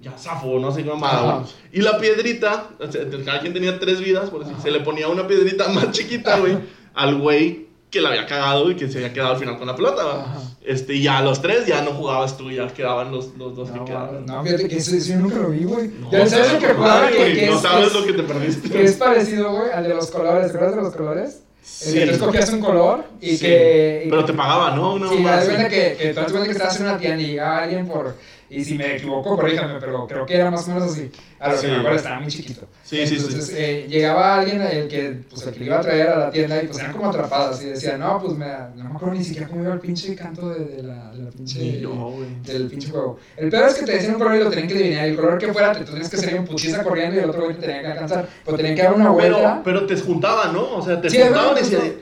[0.00, 1.44] ya zafo, no sé qué mamada.
[1.72, 5.08] Y la piedrita, o sea, cada quien tenía tres vidas, por decir, se le ponía
[5.08, 6.58] una piedrita más chiquita, güey,
[6.94, 9.76] al güey que la había cagado y que se había quedado al final con la
[9.76, 10.34] pelota.
[10.64, 13.68] Este, y ya a los tres ya no jugabas tú, ya quedaban los, los dos
[13.70, 14.24] No, que quedaban.
[14.24, 15.88] no, fíjate que eso, yo nunca lo vi, güey.
[16.00, 18.12] No, Yo sabes lo que jugaba que, güey, que no es, sabes es- lo que
[18.14, 18.70] te perdiste.
[18.70, 20.50] que es parecido, güey, al de los colores.
[20.52, 21.42] ¿Te acuerdas de los colores?
[21.86, 22.06] El que Sí.
[22.08, 23.44] tú escogías un color y Sí.
[23.44, 24.02] que.
[24.06, 24.94] y Pero que- te pagaba, ¿no?
[24.94, 27.58] Una Sí, mamá das cuenta que, que cuenta que estás en una tienda y llegaba
[27.62, 28.16] alguien por.
[28.54, 31.10] Y si me equivoco, corríjame, pero creo que era más o menos así.
[31.40, 31.66] A lo Sí.
[31.66, 32.68] que me acuerdo estaba muy chiquito.
[32.84, 33.24] Sí, sí, sí.
[33.26, 36.30] Entonces, eh, llegaba alguien, el que, pues, el que le iba a traer a la
[36.30, 37.62] tienda y pues eran como atrapadas.
[37.62, 40.50] Y decían, no, pues me, no me acuerdo ni siquiera cómo iba el pinche canto
[40.50, 41.84] de, de la, de la pinche.
[41.84, 42.42] Güey.
[42.44, 43.18] del pinche juego.
[43.36, 45.04] El peor es que te decían un color y lo tenían que adivinar.
[45.06, 47.56] El color que fuera, te tenías que salir en puchiza corriendo y el otro güey
[47.56, 48.28] te tenía que alcanzar.
[48.44, 49.60] Pero tenían que dar una Pero, vuelta.
[49.64, 50.76] pero te juntaban, ¿no?
[50.76, 51.92] O sea, te juntaban y decían,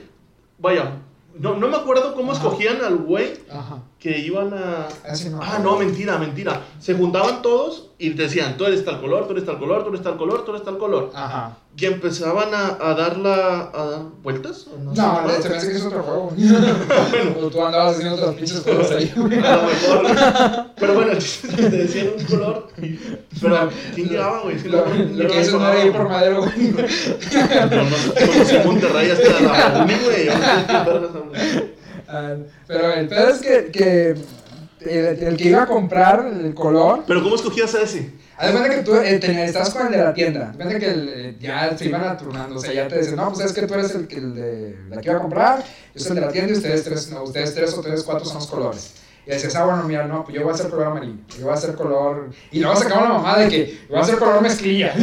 [0.59, 0.91] vaya,
[1.39, 2.41] no, no me acuerdo cómo Ajá.
[2.43, 3.81] escogían al güey Ajá.
[4.01, 4.87] Que iban a...
[5.07, 5.39] Así no.
[5.43, 6.59] Ah, no, mentira, mentira.
[6.79, 10.01] Se juntaban todos y decían, tú eres tal color, tú eres tal color, tú eres
[10.01, 11.11] tal color, tú eres tal color.
[11.13, 11.55] Ajá.
[11.77, 14.65] Y empezaban a, a dar la, a dar vueltas.
[14.73, 15.29] ¿o No, No, ¿no?
[15.29, 16.33] se me hace que es otro juego.
[17.11, 19.13] Pero tú andabas haciendo otros pinches cosas ahí.
[19.15, 20.65] A lo mejor.
[20.79, 21.11] Pero bueno,
[21.55, 22.67] te decían un color.
[23.39, 24.57] Pero ¿quién llegaba, güey?
[24.57, 26.71] Que Lo, lo no que eso no era ir por madero, güey.
[26.71, 31.80] No, no, Monterrey hasta la güey.
[32.11, 32.35] Ah,
[32.67, 34.15] Pero el pedo es que, que
[34.81, 38.11] el, el que iba a comprar el color Pero ¿cómo escogías a ese?
[38.37, 40.51] Haz de que tú eh, te- estás con el de la tienda.
[40.59, 42.55] Haz de que el, eh, ya se iban a turnando.
[42.55, 44.75] O sea, ya te dicen, no, pues es que tú eres el, que- el de
[44.89, 47.21] la que iba a comprar, yo soy el de la tienda y ustedes tres, no,
[47.23, 48.93] ustedes tres o ustedes cuatro son los colores.
[49.27, 51.51] Y decías, ah, bueno, mira, no, pues yo voy a hacer color amarillo, yo voy
[51.51, 52.31] a hacer color.
[52.51, 54.93] Y luego sacaba una mamada de que yo voy a hacer color mezclilla.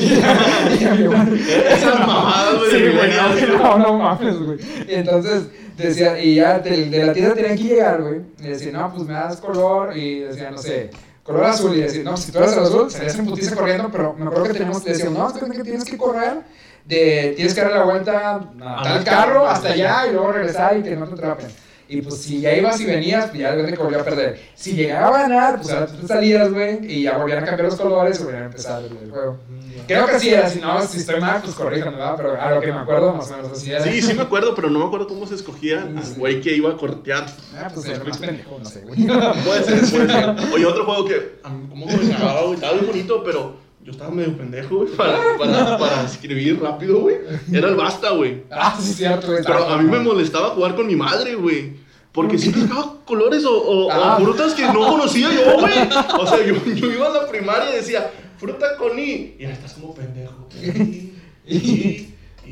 [1.71, 2.71] Esas mamadas, güey.
[2.71, 4.59] Sí, güey, no, no, no mames, güey.
[4.89, 5.45] Y entonces
[5.85, 8.21] decía, y ya de, de la tienda tenían que llegar, güey.
[8.41, 9.97] Y decía, no, pues me das color.
[9.97, 10.91] Y decía, no sé,
[11.23, 11.77] color azul.
[11.77, 13.89] Y decía, no, si tú eres el azul, salías en putiza corriendo.
[13.91, 16.43] Pero me acuerdo que teníamos, decíamos, no, es que tienes que correr.
[16.85, 20.83] De, tienes que darle la vuelta a tal carro hasta allá y luego regresar y
[20.83, 21.49] que no te atrapen.
[21.91, 24.39] Y pues si ya ibas y venías, pues ya de repente volvió a perder.
[24.55, 27.71] Si llegaba a ganar, pues ahora tú te salías, güey, y ya volvían a cambiar
[27.71, 29.39] los colores y volvían a empezar el, el juego.
[29.87, 32.15] Creo que sí era, si no, si estoy mal, pues corríjanme, ¿verdad?
[32.17, 33.83] Pero a lo que me acuerdo, más o menos así era.
[33.83, 36.71] Sí, sí me acuerdo, pero no me acuerdo cómo se escogía al güey que iba
[36.71, 37.27] a cortear.
[37.57, 39.07] Ah, pues era más pendejo, no sé, güey.
[39.45, 40.53] Puede ser, puede ser.
[40.53, 41.93] Oye, otro juego que, a mí, ¿cómo me?
[41.95, 43.57] Estaba bien bonito, pero
[43.89, 47.17] yo estaba medio pendejo, güey, para, para, para escribir rápido, güey.
[47.51, 48.43] Era el basta, güey.
[48.51, 49.43] Ah, sí, cierto, güey.
[49.43, 51.73] Pero a mí me molestaba jugar con mi madre, güey.
[52.13, 54.19] Porque siempre sacaba colores o, o- Ah.
[54.21, 55.73] o frutas que no conocía yo, güey.
[56.21, 59.37] O sea, yo, yo iba a la primaria y decía, fruta con I.
[59.39, 60.49] Y ahora estás como pendejo.
[60.63, 61.11] I,
[61.47, 62.08] I,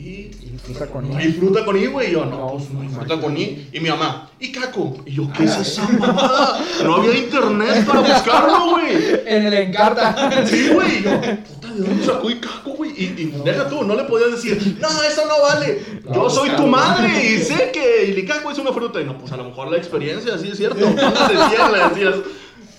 [0.07, 0.31] I.
[0.55, 1.23] Y fruta con No I.
[1.25, 2.09] hay fruta con I, güey.
[2.09, 3.69] Y Yo, no, No, pues no hay no fruta con I.
[3.73, 4.97] Y mi mamá, ¿y caco?
[5.07, 6.61] Y yo, ¿qué es esa mamada?
[6.85, 8.95] No había internet para buscarlo, güey.
[9.27, 10.45] En el encarta.
[10.47, 10.99] Sí, güey.
[10.99, 12.91] Y yo, puta, ¿de dónde sacó Icaco, güey?
[12.97, 15.83] Y, y deja tú, no le podías decir, no, eso no vale.
[16.15, 19.01] Yo soy tu madre y sé que Ilicaco es una fruta.
[19.01, 20.79] Y no, pues a lo mejor la experiencia, sí es cierto.
[20.79, 20.93] 100,
[21.73, 22.15] le decías.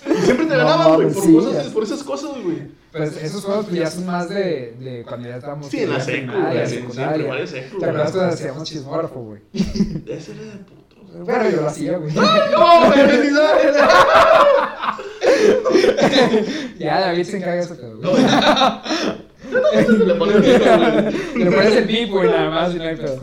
[0.05, 1.73] Y siempre te No, ganaban, güey, por, sí, cosas- ya.
[1.73, 2.57] por esas cosas, güey.
[2.91, 5.99] Pues esos juegos pues, ya son más de, de cuando ya estábamos Sí, en la
[5.99, 7.13] secu, güey, secundaria.
[7.17, 9.41] primaria, secu, ¿Te acuerdas cuando hacíamos chismógrafo, güey?
[9.53, 10.85] Ese era de putos.
[11.25, 12.13] Bueno, yo lo hacía, güey.
[12.13, 13.75] ¡No, felicidades!
[16.79, 18.23] ya David se encarga de eso, pedo, güey.
[20.07, 21.45] Le pones el güey.
[21.45, 23.21] Le pones el beep, güey, nada más y no hay pedo.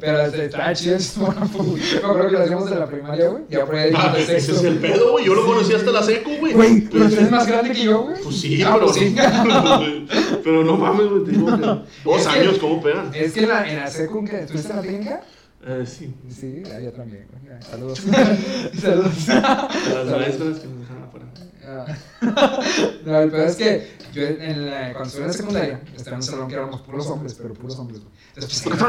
[0.00, 1.82] Pero el chismógrafo, güey.
[1.82, 3.44] Me acuerdo que lo hacíamos en la primaria, güey.
[3.50, 5.26] Ya por ahí Ah, de ese es el pedo, güey.
[5.26, 6.52] Yo lo conocí hasta la secu, güey.
[6.54, 8.22] Güey, pero usted es más grande que yo, güey.
[8.22, 9.14] Pues sí, Ah, pero, pues sí.
[10.44, 11.82] pero no mames, güey.
[12.04, 13.10] Dos años, ¿cómo pegan?
[13.14, 15.20] Es que en la, secu, que ¿estuviste en la técnica?
[15.66, 16.14] Eh, sí.
[16.28, 17.62] Sí, yo también, güey.
[17.62, 18.00] Saludos.
[18.80, 19.28] Saludos.
[19.28, 21.26] Las maestras que nos dejan afuera.
[21.70, 21.86] Ah.
[23.06, 26.20] No, el peor es que yo en la, cuando estuve en la secundaria, estaba en
[26.20, 28.10] un salón que éramos puros hombres, pero puros hombres, güey.
[28.34, 28.80] Entonces, pues,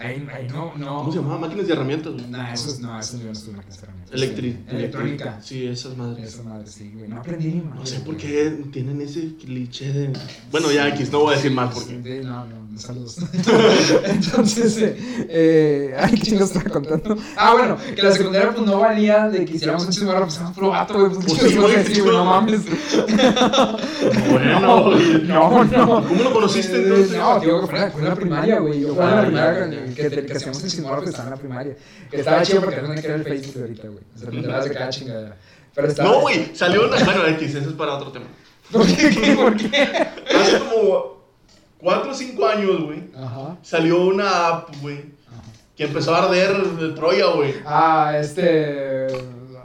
[0.00, 0.98] ahí, ahí no, no.
[0.98, 1.38] ¿Cómo se llamaba?
[1.38, 2.26] Máquinas y herramientas, güey.
[2.28, 4.20] Nah, eso es, no, eso no en máquinas herramientas.
[4.20, 5.40] Electri- Electrónica.
[5.42, 6.34] Sí, esas madres.
[6.34, 7.08] Esa madre, sí, güey.
[7.08, 7.78] No aprendí ni madre.
[7.80, 10.12] No sé por qué tienen ese cliché de.
[10.50, 11.94] Bueno, ya X, no voy a decir más porque.
[12.24, 13.16] No, no, no, saludos.
[14.04, 14.96] Entonces, eh,
[15.28, 17.16] eh, ay, ¿qué chingados estaba contando?
[17.36, 20.50] Ah, bueno, que la secundaria pues no valía de que hiciéramos un chismorro, pues era
[20.52, 21.10] puro vato, güey.
[21.12, 22.16] Pues, Pues ¿qué sí, güey, decir, güey?
[22.16, 22.60] No mames.
[24.30, 25.22] Bueno, güey.
[25.24, 26.04] No, no.
[26.08, 27.16] ¿Cómo lo conociste Eh, entonces?
[27.16, 28.80] No, digo que fue, en la- fue en la primaria, güey.
[28.80, 31.36] Yo fue en la primaria que, que, que hacíamos el chismorro que estaba en la
[31.36, 31.76] primaria.
[32.10, 34.04] Que estaba chido porque no me quería el Facebook de ahorita, güey.
[34.14, 35.36] O sea, te enterabas de cada chingadera.
[35.74, 36.10] Pero estaba.
[36.10, 37.04] No, güey, salió una.
[37.04, 38.26] Bueno, X, eso es para otro tema.
[38.72, 39.10] ¿Por qué?
[39.10, 39.34] ¿Qué?
[39.34, 39.82] ¿Por qué?
[40.38, 41.17] Hace como
[41.80, 43.02] 4 o 5 años, güey,
[43.62, 45.04] salió una app, güey,
[45.76, 47.54] que empezó a arder de Troya, güey.
[47.64, 49.06] Ah, este.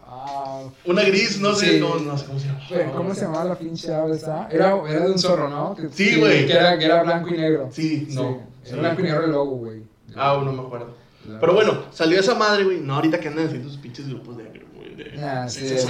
[0.05, 1.79] Ah, Una gris, no sé, Sí.
[1.79, 2.91] no, no sé cómo se llama.
[2.95, 4.47] ¿Cómo se llamaba la pinche ave esa?
[4.51, 5.75] Era, era de un zorro, ¿no?
[5.75, 6.45] Que- Sí, güey.
[6.45, 7.69] Que era, que era blanco y negro.
[7.71, 8.39] Sí, no.
[8.63, 9.83] Sí, Era blanco y negro el logo, güey.
[10.15, 10.93] Ah, no me acuerdo.
[11.39, 12.79] Pero bueno, salió esa madre, güey.
[12.81, 14.62] No, ahorita que andan haciendo sus pinches grupos de.
[14.95, 15.87] De- sí, sí,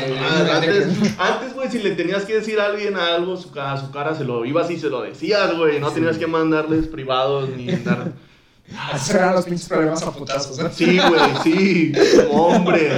[1.17, 4.23] Antes, güey, si le tenías que decir a alguien algo, su cara, su cara se
[4.23, 5.79] lo ibas y se lo decías, güey.
[5.79, 8.11] No tenías que mandarles privados ni dar.
[9.13, 10.69] Eran los pinches problemas a putazos, ¿no?
[10.71, 11.91] Sí, güey, sí.
[12.29, 12.91] Como hombre.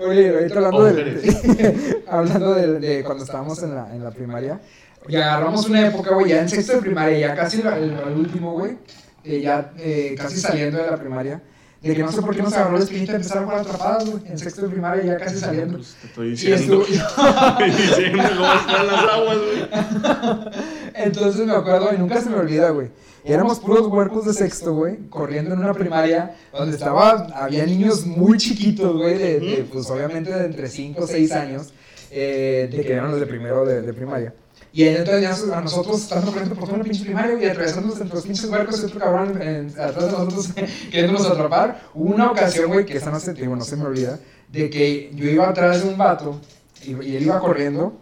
[0.00, 4.60] Oye, ahorita hablando de, hablando de, de cuando estábamos en la, en la primaria,
[5.08, 8.14] y agarramos una época, güey, ya en sexto de primaria, ya casi el, el- el
[8.18, 8.78] último, güey,
[9.24, 11.42] eh, ya eh, casi saliendo de la primaria,
[11.82, 14.10] de que no sé por qué nos agarró la espinita de empezar a jugar atrapadas,
[14.10, 15.76] güey, en sexto de primaria, ya casi saliendo.
[15.78, 16.82] Pues te estoy Y diciendo.
[16.82, 16.84] estuvo-
[17.48, 20.52] Estoy diciendo cómo están las aguas, güey.
[20.94, 22.88] Entonces me acuerdo, y nunca se me olvida, güey.
[23.24, 28.38] Éramos puros huercos de sexto, güey, corriendo en una primaria donde estaba, había niños muy
[28.38, 31.72] chiquitos, güey, de, de, pues obviamente de entre 5 o 6 años,
[32.10, 34.32] eh, de que eran los de primero de, de primaria.
[34.72, 38.14] Y ahí entonces a nosotros estando corriendo por toda la pinche primaria y atravesándonos entre
[38.14, 39.30] los pinches huercos y otro cabrón
[39.78, 40.48] atrás de nosotros
[40.90, 41.82] queriéndonos atrapar.
[41.94, 45.28] Una ocasión, güey, que esta no se, digo, no se me olvida, de que yo
[45.28, 46.40] iba atrás de un vato
[46.82, 48.00] y, él iba corriendo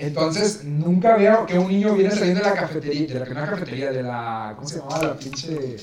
[0.00, 3.50] entonces, nunca veo que un niño viene saliendo de la cafetería, de la, no la
[3.50, 5.08] cafetería, de la, ¿cómo se llamaba?
[5.08, 5.76] La pinche,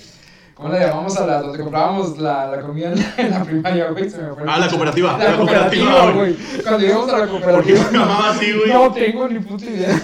[0.57, 3.89] ¿cómo la llamamos a la, donde comprábamos la, la comida en la, en la primaria,
[3.91, 4.09] güey?
[4.09, 6.35] Se me fue el Ah, la cooperativa, La, la cooperativa, cooperativa, güey.
[6.63, 7.83] Cuando llegamos a la ¿Por qué cooperativa.
[7.85, 8.73] se llamaba así, güey?
[8.73, 10.01] No tengo ni puta idea.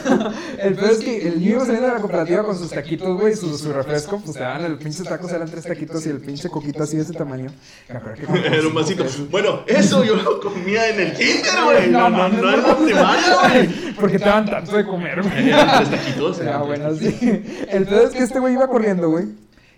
[0.60, 3.58] El peor es que el niño saliendo de la cooperativa con sus taquitos, güey, su,
[3.58, 6.84] su refresco, pues te daban el pinche taco, eran tres taquitos y el pinche coquito
[6.84, 7.52] así de ese tamaño.
[7.90, 9.06] Era un vasito.
[9.32, 11.90] Bueno, eso yo lo comía en el kinder, güey.
[11.90, 13.94] No, no, no en la primaria, güey.
[13.94, 15.50] ¿Por qué te daban tanto de comer, güey?
[15.50, 16.40] Eran tres taquitos.
[16.42, 17.44] Ah, tres bueno, sí.
[17.70, 19.26] El pedo es que este güey iba corriendo, güey.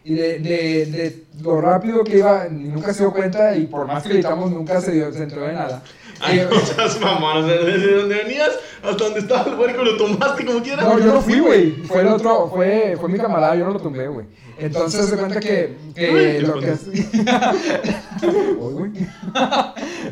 [0.05, 3.57] Y de, de, de lo rápido que iba, nunca se dio cuenta.
[3.57, 5.81] Y por más que gritamos, nunca se, dio, se entró de nada.
[6.19, 8.51] Ay, Eh, no seas mamón, o sea, desde donde venías
[8.83, 10.85] hasta donde estaba el huerco lo tomaste como quieras.
[10.85, 11.71] no, yo no fui, güey.
[11.83, 14.27] Fue el otro, fue, fue mi camarada, yo no lo tumbé, güey.
[14.57, 16.67] Entonces se cuenta que, que lo que.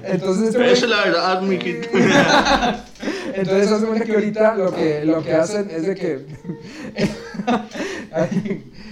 [0.03, 1.41] Entonces este es la verdad.
[3.35, 6.25] Entonces se cuenta que ahorita lo que, lo que hacen es de que.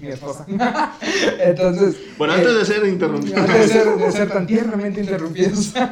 [0.00, 0.46] Mi esposa.
[1.40, 1.96] Entonces.
[2.16, 3.36] Bueno, eh, antes de ser interrumpido.
[3.36, 5.72] antes de ser, de ser tan tiernamente interrumpidos.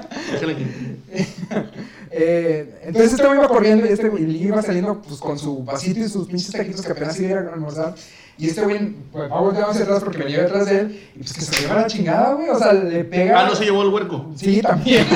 [2.18, 6.00] Eh, entonces este güey iba corriendo y este güey iba saliendo pues, con su vasito
[6.00, 7.94] y sus pinches taquitos que apenas iba a almorzar.
[8.38, 11.00] Y este güey, pues, va volteando hacia atrás porque venía detrás de él.
[11.14, 12.48] Y pues que se lleva la chingada, güey.
[12.48, 13.40] O sea, le pega.
[13.40, 14.32] Ah, no se llevó el huerco.
[14.36, 15.06] Sí, también.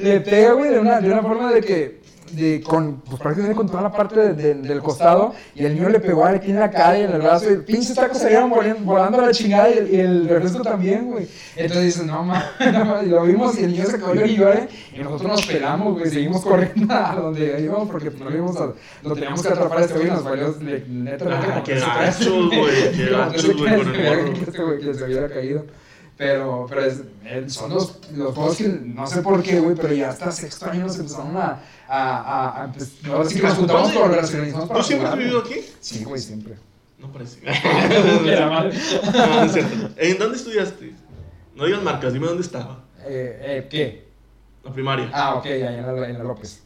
[0.00, 1.99] le pega, güey, de una, de una forma de que
[2.32, 5.88] de, con, pues prácticamente con toda la parte de- de- del costado y el niño
[5.88, 8.50] le pegó aquí en la cara y en el brazo y el pinche tacos salieron
[8.50, 11.26] volando, volando a la chingada y el, y el refresco también, güey.
[11.56, 14.98] Entonces dices, no mames, no lo vimos y el niño se cayó y lloré y
[14.98, 19.42] nosotros nos pelamos, güey, seguimos corriendo a donde íbamos porque no íbamos a, lo teníamos
[19.42, 23.56] que atrapar a este güey y nos valió netamente Ah, qué gachos, güey, qué gachos,
[23.56, 25.64] güey, con el que este güey que se hubiera caído.
[26.16, 29.94] Pero, pero es- eh, son los, los juegos que no sé por qué, güey, pero
[29.94, 31.60] ya hasta sexto año nos empezaron a.
[31.92, 35.16] a, a, a pues, ahora sí que nos juntamos por relacionalizamos para ¿Tú siempre has
[35.16, 35.56] vivido aquí?
[35.80, 36.54] Sí, güey, siempre.
[36.98, 37.40] No parece.
[39.12, 39.90] No, es cierto.
[39.96, 40.94] ¿En dónde estudiaste?
[41.56, 42.84] No digas marcas, dime dónde estaba.
[43.06, 44.08] Eh, eh, ¿Qué?
[44.62, 45.10] La primaria.
[45.12, 46.62] Ah, ok, allá en la, en la López.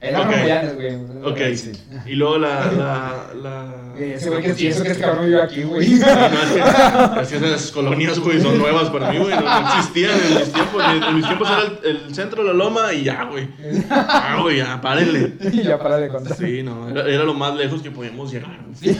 [0.00, 0.26] Era Ok.
[0.26, 0.94] Rompellanes, güey.
[1.24, 1.56] Ok.
[1.56, 1.72] Sí.
[2.06, 2.72] Y luego la.
[2.72, 3.74] la, la...
[3.98, 5.88] Ese güey que y eso que es cabrón vive aquí, güey.
[5.88, 9.34] No, es que, es que esas colonias, güey, son nuevas para mí, güey.
[9.34, 10.84] No, no existían en mis tiempos.
[10.84, 13.48] En, mis tiempos era el, el centro de la loma y ya, güey.
[13.90, 15.32] Ah, güey, ya, párenle.
[15.52, 16.36] Y ya para de contar.
[16.36, 18.56] Sí, no, era, era lo más lejos que podíamos llegar.
[18.80, 18.96] güey.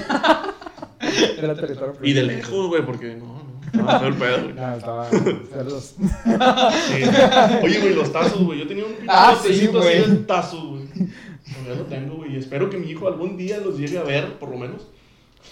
[1.38, 1.94] Era territorio.
[2.02, 3.80] Y de lejos, güey, porque no, no.
[3.80, 4.38] Estaba feo el pedo.
[4.54, 5.10] No, estaba.
[5.50, 5.94] Saludos.
[5.98, 7.02] Sí.
[7.62, 8.58] Oye, güey, los tazos, güey.
[8.60, 10.10] Yo tenía un pinche Ah, sí, botecito así güey.
[10.10, 10.82] de tazos, güey.
[10.88, 12.36] Todavía lo tengo, güey.
[12.36, 14.86] Espero que mi hijo algún día los llegue a ver, por lo menos.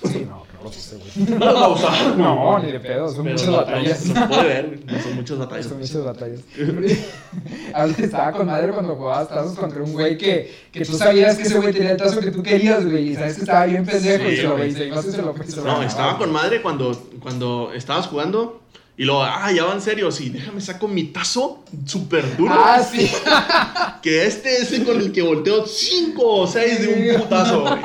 [0.05, 1.29] Sí, no, no lo sé, güey.
[1.39, 2.17] No los va a usar.
[2.17, 4.07] No, ni de pedo, son muchas no, batallas.
[4.07, 4.81] Los, los puede ver.
[5.03, 5.67] Son muchas batallas.
[5.67, 6.41] Son muchas batallas.
[7.75, 11.43] Ahorita estaba con madre cuando jugabas tazos contra un güey que, que tú sabías que
[11.45, 13.11] ese güey tenía el tazo que tú querías, güey.
[13.11, 14.79] Y sabes que estaba bien pendejo y se lo veis.
[14.89, 18.63] No se se No, estaba con madre cuando, cuando estabas jugando.
[18.99, 22.55] Y luego, ah, ya va en serio, sí, déjame saco mi tazo súper duro.
[22.55, 23.11] Ah, sí.
[24.03, 27.81] Que este es el con el que volteo 5 o 6 de un putazo, güey.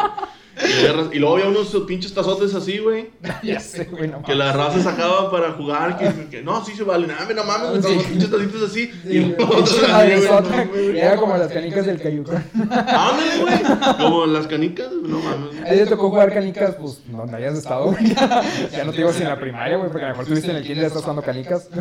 [1.14, 3.10] Y, luego había unos pinches tazotes así, güey.
[3.44, 5.98] ya sé, güey, no Que la raza sacaba para jugar.
[5.98, 7.08] Que, que no, sí se vale.
[7.08, 7.94] Nada, no mames, güey, Sí.
[7.94, 8.88] unos pinches tacitos así.
[8.88, 11.00] Sí, y güey, los güey, güey.
[11.00, 12.44] Era como las canicas del cayucón.
[12.70, 13.98] Ándale, güey.
[13.98, 15.62] Como las canicas, no mames.
[15.66, 18.14] A ti te tocó jugar canicas, pues, donde hayas estado, güey.
[18.72, 20.58] Ya no te digo si en la primaria, güey, porque a lo mejor estuviste en
[20.58, 21.70] el kinder y estás jugando canicas.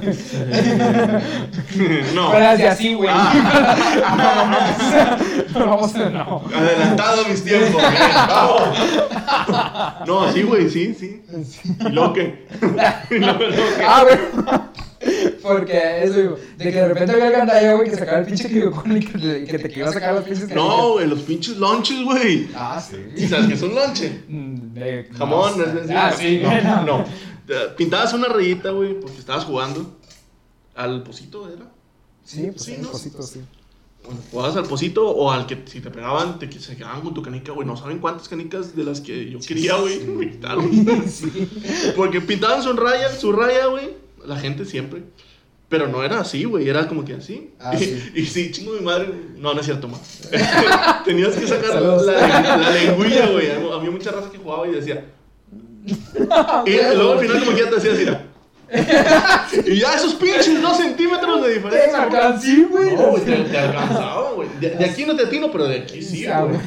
[2.15, 2.31] No.
[2.33, 3.09] Pero así, así, güey.
[3.11, 5.17] Ah.
[5.55, 6.11] No, vamos a...
[6.11, 6.43] No.
[6.55, 8.60] Adelantado mis tiempos, bien, vamos.
[10.07, 11.23] No, sí, güey, sí, sí.
[11.81, 12.47] ¿Y luego qué?
[13.11, 13.85] ¿Y luego, luego qué?
[13.87, 15.31] Ah, güey.
[15.43, 18.49] Porque eso, digo, de que de repente había el gandallo, güey, que sacaba el pinche
[18.51, 20.51] cayucón y que te, que te iba a sacar las pinches.
[20.55, 22.49] No, güey, los pinches lunches, güey.
[22.55, 22.83] Ah,
[23.17, 23.29] ¿Y sí.
[23.29, 24.23] sabes qué es un lonche?
[24.29, 26.43] Mm, de- Jamón, no, es decir, Ah, sí.
[26.65, 27.05] No, no.
[27.47, 29.99] Te- Pintabas una rayita, güey, porque estabas jugando
[30.75, 31.65] al pocito, ¿era?
[32.23, 32.91] Sí, pues Sí, sí, ¿no?
[32.91, 33.41] cositos, sí.
[34.31, 37.53] Jugabas al pocito o al que si te pegaban, te se quedaban con tu canica,
[37.53, 37.67] güey.
[37.67, 40.71] No saben cuántas canicas de las que yo quería, güey, me quitaron.
[41.09, 41.49] Sí.
[41.97, 43.91] Porque pintaban su raya, su raya, güey.
[44.25, 45.03] La gente siempre.
[45.69, 46.69] Pero no era así, güey.
[46.69, 47.51] Era como que así.
[47.61, 48.11] Ah, y, sí.
[48.15, 49.13] y sí, chingo mi madre.
[49.37, 50.29] No, no es cierto, más.
[51.05, 52.07] Tenías que sacar Saludos.
[52.07, 53.51] la, la lengüilla, güey.
[53.51, 55.05] Había mucha raza que jugaba y decía.
[56.67, 58.30] Y luego al final, como que ya te decía así.
[59.67, 61.91] Y ya esos pinches dos centímetros de Te diferencia.
[61.91, 62.03] güey.
[62.21, 62.95] alcancé, güey.
[62.97, 64.49] No, güey, te, te alcanzaba, güey.
[64.61, 66.61] De, de aquí no te atino, pero de aquí sí, Ah, güey.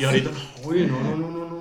[0.00, 0.30] Y ahorita,
[0.64, 1.44] güey, no, no, no, no.
[1.46, 1.54] no.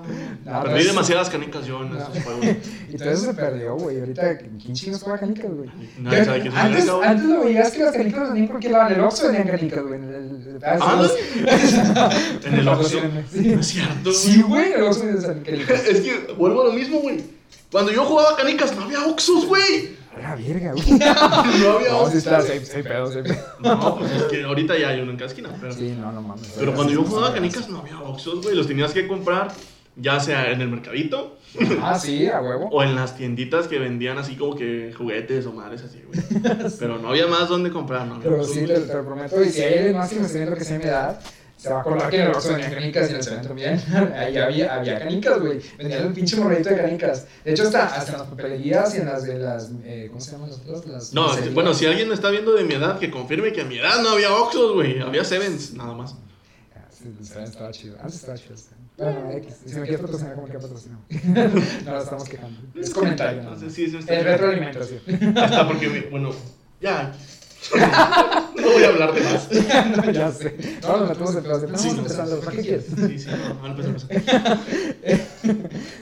[0.64, 2.00] Perdí demasiadas canicas yo en No.
[2.00, 2.46] esos juegos.
[2.94, 4.00] Y todo eso se perdió, güey.
[4.00, 5.68] Ahorita, ¿quién chingos juega canicas, güey?
[5.98, 7.10] Nadie sabe una antes, canica, güey.
[7.10, 9.82] antes lo veías que las canicas las vendían porque la en el Oxxo vendían canicas,
[9.84, 9.96] güey.
[9.96, 13.00] En el, ah, Ah, sí, En el Oxxo.
[13.00, 13.48] Patrocínenme, sí.
[13.56, 14.14] No es cierto, güey.
[14.16, 15.04] Sí, güey, en el Oxxo
[15.44, 15.84] canicas.
[15.88, 17.22] Es que vuelvo a lo mismo, güey.
[17.74, 19.98] Cuando yo jugaba canicas no había Oxxos, güey.
[20.22, 20.86] La verga, güey.
[21.00, 22.16] No había No, sí Oxxos.
[22.16, 23.36] está, sí, sí, pedo, sí, pedo.
[23.60, 25.50] No, pues es que ahorita ya hay uno en cada esquina.
[25.60, 26.54] Pero, Sí, no, no mames.
[26.58, 28.56] pero cuando yo jugaba canicas no había Oxxos, güey.
[28.56, 29.52] Los tenías que comprar
[29.96, 31.38] ya sea en el mercadito
[31.84, 32.68] Ah, sí, a huevo.
[32.72, 36.20] o en las tienditas que vendían así como que juguetes o madres así, güey.
[36.80, 38.16] Pero no había más donde comprar, no.
[38.16, 39.44] había Pero sí, te, te lo prometo.
[39.44, 41.20] Y si hay más que me esté viendo que sea de mi edad,
[41.64, 43.82] se va a acordar que en el Oxxo vendían canicas y en el Seven también.
[44.18, 45.62] Ahí había, había canicas, güey.
[45.78, 47.26] Vendían un pinche morrito de canicas.
[47.46, 49.72] De hecho, hasta, hasta en las papelerías y en las de las.
[49.86, 50.86] Eh, ¿Cómo se llaman las otras?
[50.88, 53.64] Las No, bueno, si alguien me está viendo de mi edad, que confirme que a
[53.64, 55.00] mi edad no había Oxxos, güey.
[55.00, 56.16] Había Sevens, nada más.
[56.76, 57.96] Ah, Sí, el Seven estaba chido.
[57.98, 58.58] Antes estaba chido.
[58.58, 58.66] sí.
[58.98, 59.56] Bueno, X.
[59.66, 61.00] Si me quieres patrocinar, como que patrocinar.
[61.86, 62.60] no la estamos quejando.
[62.76, 63.42] Es comentario.
[63.42, 63.60] No ¿no?
[63.60, 65.02] sé si eso está Es retroalimentación.
[65.38, 66.32] Hasta porque, bueno,
[66.82, 67.14] ya.
[67.72, 69.50] No voy a hablar de más.
[69.98, 70.56] no, ya sé.
[70.82, 72.40] No, nos metemos en Sí, no, empezando.
[72.40, 72.86] ¿Para qué quieres?
[72.86, 74.08] Sí, sí, no, no, empecemos.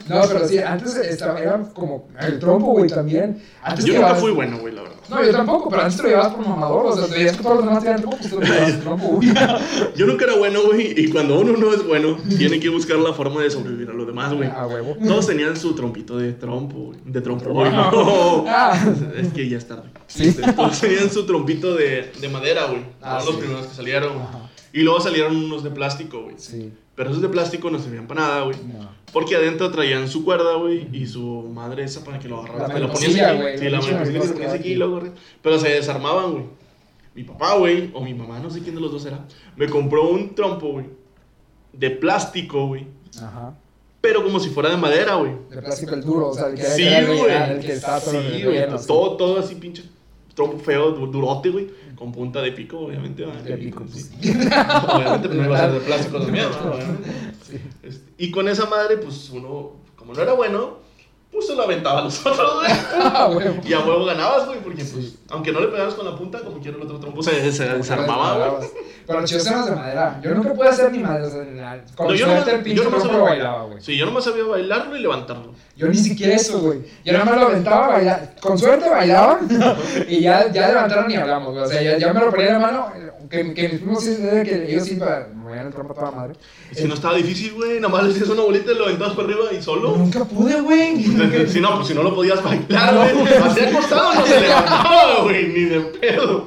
[0.08, 3.42] No, pero sí, antes estaba, eran como el trompo, güey, también.
[3.62, 4.91] Antes Yo nunca fui bueno, güey, la verdad.
[5.12, 6.86] No, yo tampoco, pero antes te lo llevabas por mamador.
[6.86, 9.06] O sea, te veías que todos los demás tenían trompo, pues tú te llevabas trompo,
[9.08, 9.28] güey.
[9.96, 13.12] Yo nunca era bueno, güey, y cuando uno no es bueno, tiene que buscar la
[13.12, 14.48] forma de sobrevivir a lo demás, güey.
[14.48, 14.96] A huevo.
[15.06, 16.98] Todos tenían su trompito de trompo, güey.
[17.04, 17.70] De trompo, güey.
[17.70, 18.44] no.
[18.54, 18.78] Ah.
[19.16, 19.88] Es que ya es tarde.
[20.06, 20.34] Sí.
[20.56, 22.82] Todos tenían su trompito de, de madera, güey.
[23.00, 23.40] Ah, Fueron los sí.
[23.40, 24.12] primeros que salieron.
[24.14, 24.24] güey.
[24.24, 24.50] Ajá.
[24.74, 26.36] Y luego salieron unos de plástico, güey.
[26.38, 26.72] Sí.
[26.94, 28.56] Pero esos de plástico no servían para nada, güey.
[28.66, 28.88] No.
[29.12, 31.22] Porque adentro traían su cuerda, güey, y su
[31.52, 32.72] madre esa para que lo agarraras.
[32.74, 33.40] Te lo ponías aquí.
[33.40, 35.14] güey, Sí, lo la que te ponías aquí y corrías.
[35.42, 36.44] Pero se desarmaban, güey.
[37.14, 39.26] Mi papá, güey, o mi mamá, no sé quién de los dos era,
[39.56, 40.86] me compró un trompo, güey,
[41.74, 42.86] de plástico, güey.
[43.18, 43.54] Ajá.
[44.00, 45.32] Pero como si fuera de madera, güey.
[45.50, 47.32] De plástico el duro, o sea, el que Sí, era el, güey.
[47.52, 48.58] el que estaba todo Sí, güey.
[48.78, 48.86] sí.
[48.86, 49.84] Todo, todo así, pinche
[50.34, 51.68] trompo feo, du- durote, güey.
[51.96, 53.24] Con punta de pico, obviamente.
[53.24, 54.10] De pico, Sí.
[54.20, 54.36] pues.
[54.88, 56.72] Obviamente, pues no iba a ser de plástico también, ¿no?
[56.72, 57.10] Obviamente.
[57.48, 57.56] Sí.
[57.82, 60.78] Este, Y con esa madre, pues uno, como no era bueno,
[61.32, 62.72] pues se lo aventaba a los otros, güey.
[62.94, 63.30] Ah.
[63.64, 65.18] Y a huevo ganabas, güey, porque pues, Sí.
[65.30, 68.48] aunque no le pegabas con la punta, como quiera el otro trompo se, se desarmaba,
[68.50, 68.68] güey.
[69.06, 70.20] Pero los chidos eran de madera.
[70.22, 71.02] Yo nunca pude hacer ni.
[71.02, 73.80] O sea, con No, yo nomás, el pinche yo trompo sabía bailaba, güey.
[73.80, 75.52] Sí, yo nomás sabía bailarlo y levantarlo.
[75.76, 76.80] Yo ni siquiera eso, güey.
[77.04, 78.20] Yo nada más lo aventaba, bailaba.
[78.40, 79.40] Con suerte bailaba.
[80.08, 81.64] y ya, ya levantaron ni hablamos, güey.
[81.64, 82.92] O sea, ya, ya me lo ponía en la mano.
[83.28, 86.34] Que, que mis primos sí, que ellos sí pa- movían el trompo a toda madre.
[86.74, 87.78] Que no estaba difícil, güey.
[87.80, 89.96] Nada más le hacías una bolita y lo aventabas para arriba y solo.
[89.96, 91.02] Nunca pude, güey.
[91.48, 93.14] Si no, pues si no lo podías bailar, No, güey.
[93.14, 93.34] güey.
[93.34, 96.46] Así acostado no se levantaba, güey, ni de pedo.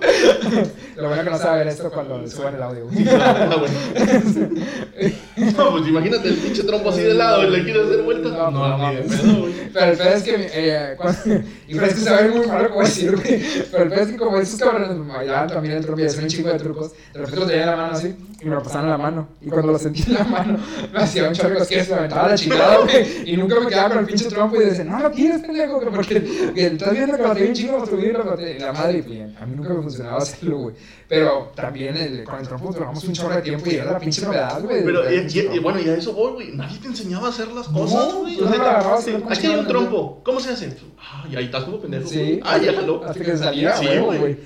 [0.96, 3.04] Lo bueno que no sabe ver esto cuando le suban el audio, güey.
[3.06, 5.14] Güey.
[5.58, 8.30] No, pues imagínate el pinche trompo así de lado y le quieres hacer vuelta.
[8.30, 9.10] No, no, no, ni de no.
[9.10, 9.54] pedo, güey.
[9.74, 11.20] Pero el pedo es que, eh, cuando,
[11.68, 13.44] y es que se ver muy malo a decir, güey.
[13.72, 16.30] Pero el pedo es que como esos cabrones bailaban también el trompo y hacían un
[16.30, 18.86] chingo de trucos, de repente lo tenían en la mano así y me lo pasaban
[18.86, 19.28] en la mano.
[19.42, 20.60] Y cuando lo sentí en la mano,
[20.94, 23.32] me hacía un chorro de cosquillas, me aventaba la chingada, güey.
[23.32, 25.86] Y nunca me quedaba con el pinche trompo y decía, no lo tires, pendejo, que
[25.88, 29.46] porque que estás viendo que lo tenía un chingo lo te- La madre, y a
[29.46, 30.76] mí nunca me funcionaba hacerlo, güey.
[31.08, 34.22] Pero también el, con el trompo duramos un chorro de tiempo y era la pinche
[34.24, 34.84] novedad, güey.
[34.84, 35.62] Pero, del y, pinche y- y trompo.
[35.64, 36.52] bueno, y a eso voy, güey.
[36.54, 38.36] Nadie te enseñaba a hacer las No, cosas, güey.
[38.42, 40.22] O sea, no agarrabas, sí, no aquí hay un trompo.
[40.24, 40.76] ¿Cómo se hace?
[41.00, 42.08] Ah, y ahí estás como pendejo.
[42.08, 42.40] Sí.
[42.44, 43.04] Ah, ya jaló.
[43.06, 44.18] Hasta que salía, Sí, güey.
[44.20, 44.38] güey.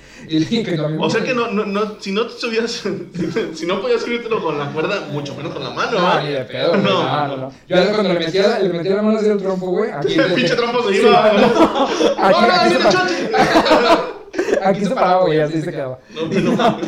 [0.75, 2.83] Lo O sea que no, no, no, si no te subías,
[3.53, 6.43] si no podías subírtelo con la cuerda, mucho menos con la mano, No, ni de
[6.43, 6.81] pedo, güey.
[6.81, 7.51] No, No, no, no.
[7.69, 9.91] Yo cuando le metía, le metía la mano así al trompo, güey.
[10.09, 11.31] El pinche trompo se iba.
[11.33, 14.18] ¡No, aquí, no,
[14.63, 15.99] aquí se paraba, güey, así se quedaba.
[16.13, 16.79] No, no.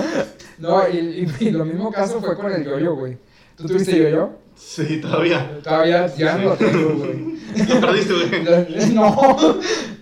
[0.59, 0.97] No, y,
[1.39, 3.17] y, y lo mismo caso fue con el yoyo, güey.
[3.57, 4.29] ¿Tú tuviste yoyo?
[4.55, 5.59] Sí, todavía.
[5.63, 7.31] Todavía ya no lo tengo, güey.
[7.67, 8.93] Lo perdiste, güey.
[8.93, 9.59] No,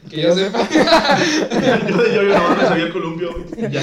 [0.09, 0.67] que yo sepa.
[0.69, 3.71] Yo de yo, yo nada más me sabía el columpio, güey.
[3.71, 3.81] Ya.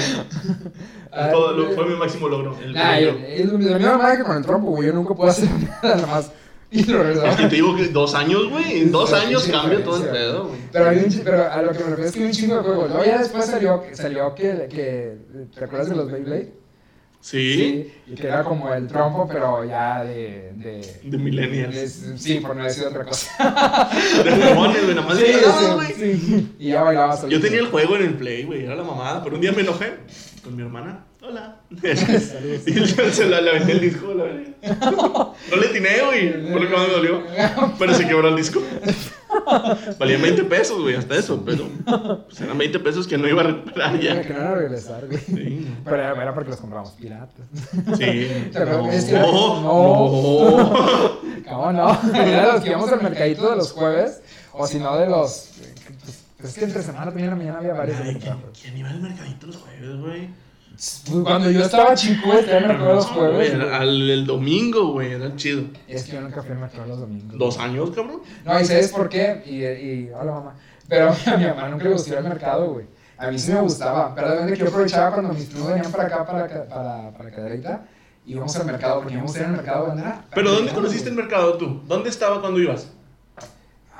[1.11, 2.55] Ah, Todo, lo- fue mi máximo logro.
[2.63, 3.57] El Nah, es lo
[3.97, 4.87] madre que con el trompo, güey.
[4.87, 5.49] Yo nunca puedo hacer
[5.81, 6.31] nada más.
[6.69, 8.81] Es que te digo que dos años, güey.
[8.81, 10.59] En dos años cambia todo el pedo, güey.
[10.71, 12.61] Pero, hay un pero a lo que me refiero es que hay un chingo de
[12.63, 12.89] juegos.
[12.89, 15.17] Luego ya después salió, salió que, que.
[15.57, 16.53] ¿Te acuerdas de los Beyblade?
[17.19, 17.91] Sí.
[18.05, 20.51] Y que era como el trompo, pero ya de.
[20.55, 22.03] de De millennials.
[22.17, 23.89] sí, por no decir otra cosa.
[24.23, 24.95] De jugones, güey.
[24.95, 25.93] Nada más Sí, sí, güey.
[25.93, 26.55] sí.
[26.59, 27.41] Y ya bailaba Yo solito.
[27.41, 28.65] tenía el juego en el Play, güey.
[28.65, 29.23] Era la mamada.
[29.23, 29.93] Pero un día me enojé
[30.43, 31.05] con mi hermana.
[31.21, 31.55] Hola.
[31.71, 34.43] y se se la, le aventé el disco, la verdad.
[35.49, 36.51] No le atiné, güey.
[36.51, 37.23] Por lo que más me dolió.
[37.79, 38.61] Pero se quebró el disco.
[39.99, 40.95] Valía 20 pesos, güey.
[40.95, 41.43] Hasta eso.
[41.45, 41.67] Pero
[42.27, 44.13] pues, eran 20 pesos que no iba a recuperar Que ya.
[44.15, 45.19] no era regresar, güey.
[45.19, 45.67] Sí.
[45.83, 47.45] Pero era, era porque los compramos piratas.
[47.97, 48.49] Sí.
[48.51, 48.89] ¿Te acuerdas No.
[48.89, 49.61] que es que No.
[49.61, 51.19] no.
[51.49, 51.99] ¿Cómo no?
[52.15, 54.21] Era los que íbamos al mercadito de los jueves,
[54.53, 55.49] o si no de los.
[56.39, 57.97] pues, Es que entre semana también en la mañana había varios.
[57.99, 58.53] Ay, de ¿quién, mercado.
[58.61, 60.29] quién iba al mercadito los jueves, güey?
[61.23, 63.57] Cuando yo estaba chico, estaba en el mercado los jueves.
[63.57, 65.13] güey, al, el domingo, güey.
[65.13, 65.63] Era chido.
[65.87, 67.37] Es que yo nunca fui al mercado los domingos.
[67.37, 68.21] ¿Dos años, cabrón?
[68.45, 69.41] No, y sabes por qué.
[69.45, 70.55] Y, y hola mamá.
[70.87, 72.85] Pero a mi mamá nunca le gustó ir al mercado, güey.
[73.17, 74.13] A mí sí me gustaba.
[74.13, 77.85] Pero de que yo aprovechaba cuando mis primos venían para acá, para, para, para Cadereyta,
[78.25, 80.25] íbamos al mercado, porque íbamos a ir al mercado de bandera.
[80.35, 81.81] ¿Pero dónde conociste el mercado tú?
[81.87, 82.91] ¿Dónde estaba cuando ibas?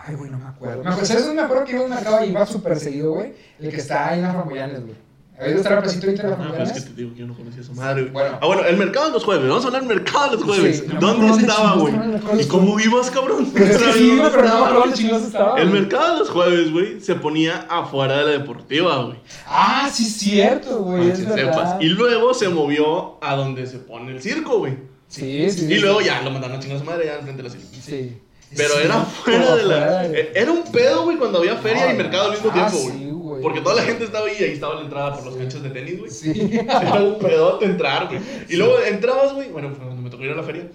[0.05, 0.83] Ay, güey, no me acuerdo.
[0.83, 3.13] Me acuerdo, ¿sabes dónde me acuerdo que iba a un mercado y iba súper seguido,
[3.13, 3.33] güey?
[3.59, 5.06] El que está ahí en las Ramboyanes, güey.
[5.39, 7.73] ¿Habéis visto de las Ah, pero es que te digo que yo no conocía esa
[7.73, 8.11] madre, güey.
[8.13, 8.39] Bueno.
[8.41, 9.47] Ah, bueno, el mercado de los jueves.
[9.47, 10.77] Vamos a hablar del mercado de los jueves.
[10.79, 11.93] Sí, no ¿Dónde estaba, chingados güey?
[12.33, 13.45] el ¿Y cómo ibas, cabrón?
[13.51, 14.79] Pues sí, güey, pero no me acuerdo güey.
[14.81, 15.59] dónde chingados estaba.
[15.61, 15.81] El güey.
[15.81, 19.17] mercado de los jueves, güey, se ponía afuera de la deportiva, güey.
[19.45, 21.53] Ah, sí, es cierto, güey, Para es que verdad.
[21.53, 21.81] sepas.
[21.83, 24.73] Y luego se movió a donde se pone el circo, güey.
[25.07, 25.65] Sí, sí.
[25.71, 27.53] Y luego ya lo mandaron a chingar a su madre ya al frente de la
[27.53, 27.67] circo.
[27.79, 28.17] Sí.
[28.55, 30.03] Pero Sí, era fuera de la.
[30.07, 32.77] de- Era un pedo, güey, cuando había feria No, y mercado al mismo ah, tiempo,
[32.77, 33.06] sí,
[33.37, 33.43] güey.
[33.43, 35.69] Porque toda la gente estaba ahí y ahí estaba la entrada por los canchos de
[35.69, 36.11] tenis, güey.
[36.11, 36.31] Sí.
[36.67, 38.19] Era un pedote entrar, güey.
[38.49, 39.49] Y luego entrabas, güey.
[39.49, 40.67] Bueno, cuando me tocó ir a la feria.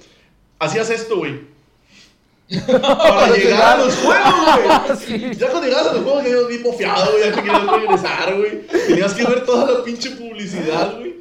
[0.58, 1.40] Hacías esto, güey.
[2.66, 4.96] Para llegar a los juegos, güey.
[4.98, 5.38] Sí.
[5.38, 7.24] Ya cuando llegabas a los juegos, ibas bien bofeado, güey.
[7.24, 8.66] Ya te querías regresar, güey.
[8.86, 11.16] Tenías que ver toda la pinche publicidad, güey.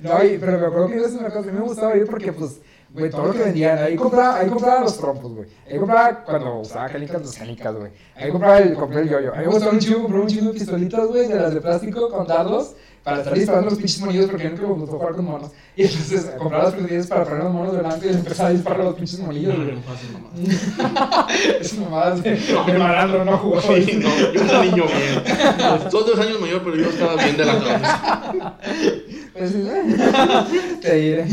[0.00, 2.32] No, pero me acuerdo que iba a ese mercado, a mí me gustaba ir porque,
[2.32, 2.60] pues,
[2.94, 3.78] Güey, todo lo que vendían.
[3.78, 5.48] Ahí compraba, ahí compraba los trompos, güey.
[5.70, 7.90] Ahí compraba cuando usaba canicas, los canicas, güey.
[8.14, 9.32] Ahí compraba el, compré el yoyo.
[9.34, 12.10] Ahí me gustaba un chingo, compré un chingo de pistolitas, güey, de las de plástico
[12.10, 12.74] con dardos.
[13.02, 15.50] Para estar disparando los pinches monillos porque nunca me gustó jugar con monos.
[15.74, 18.84] Y entonces compraba las pistolitas para poner los monos delante y empezaba a disparar a
[18.84, 19.74] los pinches monillos, güey.
[21.60, 23.60] Es mamadas de, de malandro, no jugó.
[23.60, 25.90] Sí, no, yo era niño bien.
[25.90, 28.58] Sos dos años mayor, pero yo estaba bien de la cabeza.
[29.32, 29.50] Pues
[30.50, 31.24] sí, te diré.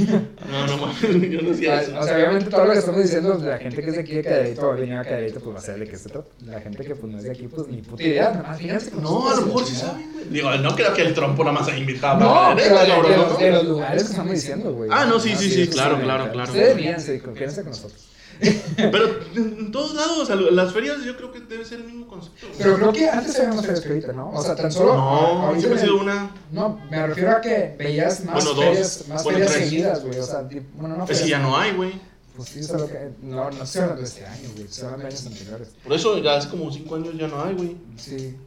[0.50, 2.00] No, no mames, yo no hacía eso.
[2.00, 4.24] O sea, obviamente todo lo que estamos diciendo, la gente que es de aquí de
[4.24, 6.30] Cadereyto o venía a Cadereyto, pues va a ser de que se trata.
[6.46, 8.32] La gente que pues no es de aquí, pues ni puta idea.
[8.32, 8.92] Nada más fíjense.
[8.92, 10.26] con No, a lo mejor sí saben, güey.
[10.30, 12.20] Digo, no creo que el trompo nada más se invitaba.
[12.20, 14.90] No, pero de, los, de los lugares que estamos diciendo, güey.
[14.94, 16.52] Ah, no, sí, sí, sí, eso claro, la claro, claro.
[16.52, 18.06] Ustedes ríanse, confíense con nosotros.
[18.78, 22.08] Pero en todos lados, o sea, las ferias yo creo que debe ser el mismo
[22.08, 22.48] concepto.
[22.48, 22.58] güey.
[22.58, 24.32] Pero creo que antes había más ferias que ahorita, ¿no?
[24.32, 24.96] O sea, tan solo.
[24.96, 26.32] No, siempre ha sido una.
[26.52, 28.66] No, me refiero a que veías más Bueno, dos.
[28.66, 29.70] ferias, más Bueno, ferias tres.
[29.70, 30.20] seguidas, güey.
[30.20, 31.94] O sea, bueno, no Es que ya no hay, güey.
[32.38, 33.10] Pues sí, solo que.
[33.22, 34.64] No, no estoy hablando de este año, güey.
[34.66, 35.68] Estoy hablando de años anteriores.
[35.84, 37.76] Por eso ya hace como 5 años ya no hay, güey.
[37.98, 38.38] Sí.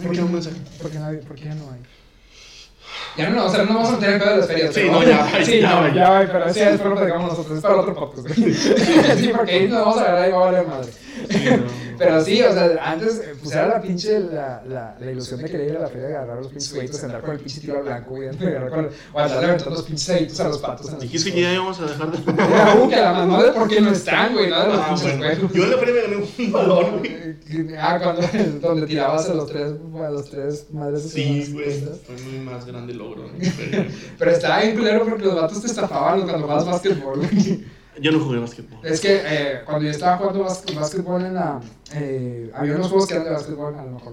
[0.00, 0.56] Mensaje.
[0.80, 1.80] ¿Por qué, no hay- por qué ya no hay?
[3.16, 4.74] Ya no, o sea, no vamos a tener pedo de las ferias.
[4.74, 5.94] Sí, pero- no, ya, Sí, ya, no, ya.
[6.22, 7.56] ya, pero sí, después lo platicamos nosotros.
[7.56, 8.28] Es para otro podcast.
[9.16, 10.92] Sí, porque ahí nos vamos a agarrar y va a valer madre.
[11.30, 11.85] Sí, no.
[11.98, 15.48] Pero sí, o sea, antes, eh, pues era la pinche, la, la, la ilusión de
[15.50, 17.78] querer ir a la feria y agarrar los pinches güeyitos, andar con el pinche tiro
[17.78, 20.92] al blanco, güey, agarrar con, o andar levantando los pinches deditos a los patos.
[20.92, 22.44] en Dijiste que pinches ya íbamos a dejar de.
[22.54, 24.88] Era uh, que la mamá de por qué no están, güey, nada de los Ah,
[24.88, 25.34] pinches bueno.
[25.36, 25.52] juegos.
[25.54, 27.12] Yo en la feria me gané un balón, güey.
[27.12, 28.22] Eh, Ah, cuando,
[28.60, 29.72] donde tirabas a los tres,
[30.04, 31.80] a los tres madres de Sí, güey.
[32.04, 33.30] Fue mi más grande logro.
[34.18, 37.64] Pero estaba bien culero porque los vatos te estafaban cuando jugabas básquetbol, güey.
[38.00, 38.78] Yo no jugué básquetbol.
[38.84, 41.60] Es que eh, cuando yo estaba jugando básquet- básquetbol en la.
[41.94, 44.12] Eh, había unos juegos que eran de básquetbol, a lo mejor.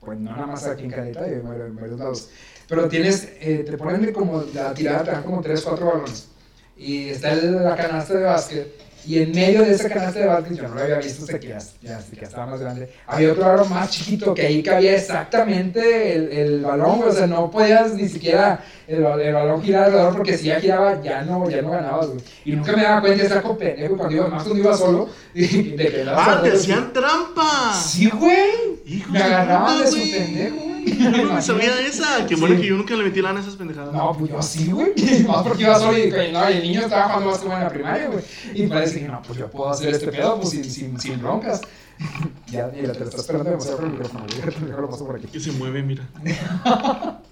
[0.00, 1.44] Pues no nada más aquí en Caleta, y en
[1.76, 2.28] varios, lados.
[2.68, 3.28] Pero tienes.
[3.40, 6.28] Eh, te ponen como la tirada, te dan como 3, 4 balones.
[6.76, 8.72] Y está la canasta de básquet.
[9.06, 11.48] Y en medio de esa canasta de básquet, yo no lo había visto hasta que
[11.48, 12.88] ya, ya, hasta que ya estaba más grande.
[13.06, 17.02] Había otro aro más chiquito que ahí cabía exactamente el, el balón.
[17.06, 21.00] O sea, no podías ni siquiera el, el balón girar alrededor porque si ya giraba,
[21.02, 22.20] ya no, ya no ganabas, güey.
[22.44, 25.08] Y nunca me daba cuenta de estar con pendejo cuando iba, más cuando iba solo.
[25.34, 25.42] De,
[25.76, 27.74] de que ¡Ah, te hacían trampa!
[27.74, 29.02] Sí, güey.
[29.10, 30.81] Me agarraban de su pendejo, güey.
[30.98, 31.86] Yo no me sabía Imagínate.
[31.88, 32.26] esa.
[32.26, 32.40] Qué Sí.
[32.40, 33.92] bueno que yo nunca le metí lana a esas pendejadas.
[33.92, 34.92] No, pues yo sí, güey.
[35.28, 38.06] Más porque iba solo y, no, y el niño estaba jugando básquetbol en la primaria,
[38.08, 38.24] güey.
[38.54, 41.60] Y parece que no, pues yo puedo hacer este pedo, pues sin, sin, sin broncas.
[42.48, 44.68] ya, mira, te lo estás esperando demasiado con el micrófono, güey.
[44.68, 45.26] Mejor lo paso por aquí.
[45.28, 46.08] Que se mueve, mira.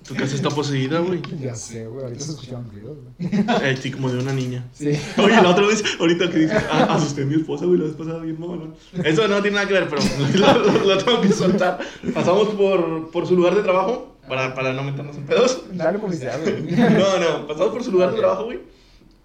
[0.06, 1.20] Tu casa está poseída, güey.
[1.40, 2.04] Ya sé, güey.
[2.04, 3.30] Ahorita se escuchaban ruidos, güey.
[3.70, 4.64] Eh, sí, como de una niña.
[4.72, 4.90] Sí.
[5.18, 7.94] Oye, la otra vez, ahorita que dice, ah, asusté a mi esposa, güey, la vez
[7.94, 8.74] pasada bien mamalón.
[9.04, 10.02] Eso no tiene nada que ver, pero
[10.34, 11.78] lo, lo- lo tengo que soltar.
[12.14, 15.62] Pasamos por, por su lugar de trabajo, para, para no meternos en pedos.
[15.72, 16.62] Dale publicidad, güey.
[16.72, 18.58] No, no, pasamos por su lugar de trabajo, güey.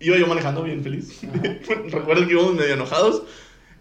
[0.01, 1.21] Iba yo manejando bien feliz.
[1.89, 3.23] Recuerdo que íbamos medio enojados.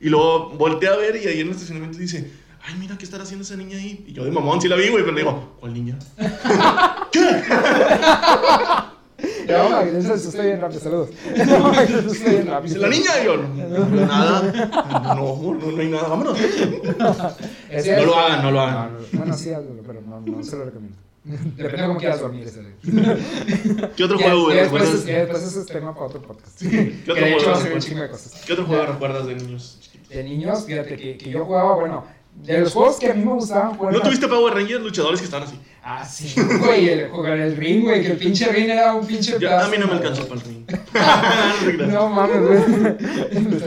[0.01, 2.31] Y luego volteé a ver y ahí en el estacionamiento dice,
[2.65, 4.05] ay, mira, ¿qué estará haciendo esa niña ahí?
[4.07, 5.99] Y yo de mamón sí la vi, güey, pero le digo, ¿cuál niña?
[9.47, 11.11] Ya, vamos, eso eso estoy bien rápido, saludos.
[11.47, 12.81] No, eso estoy bien rápido.
[12.81, 15.15] La niña, yo, no, no, nada.
[15.15, 16.39] No, no, no hay nada, vámonos.
[16.39, 17.35] No
[17.71, 18.91] es- lo hagan, no lo hagan.
[19.13, 20.97] Bueno, sí, hazlo, pero no, no se lo recomiendo.
[21.25, 23.91] Depende de cómo quieras dormir ese día.
[23.97, 24.59] ¿Qué otro juego, güey?
[24.59, 25.07] después, recuerdas?
[25.07, 26.61] que después ese es tema para otro podcast.
[26.61, 28.43] ¿Qué otro juego de cosas.
[28.47, 29.91] ¿Qué otro juego recuerdas de niños?
[30.11, 32.05] De niños, fíjate que, que yo jugaba, bueno,
[32.43, 33.93] de los juegos que a mí me gustaban jugar.
[33.95, 35.59] ¿No tuviste Power Rangers luchadores que estaban así?
[35.83, 39.37] Ah, sí, güey, el jugar el ring, güey, que el pinche ring era un pinche.
[39.39, 40.65] Ya, a mí no me alcanzó para el ring.
[41.93, 43.65] No mames, güey.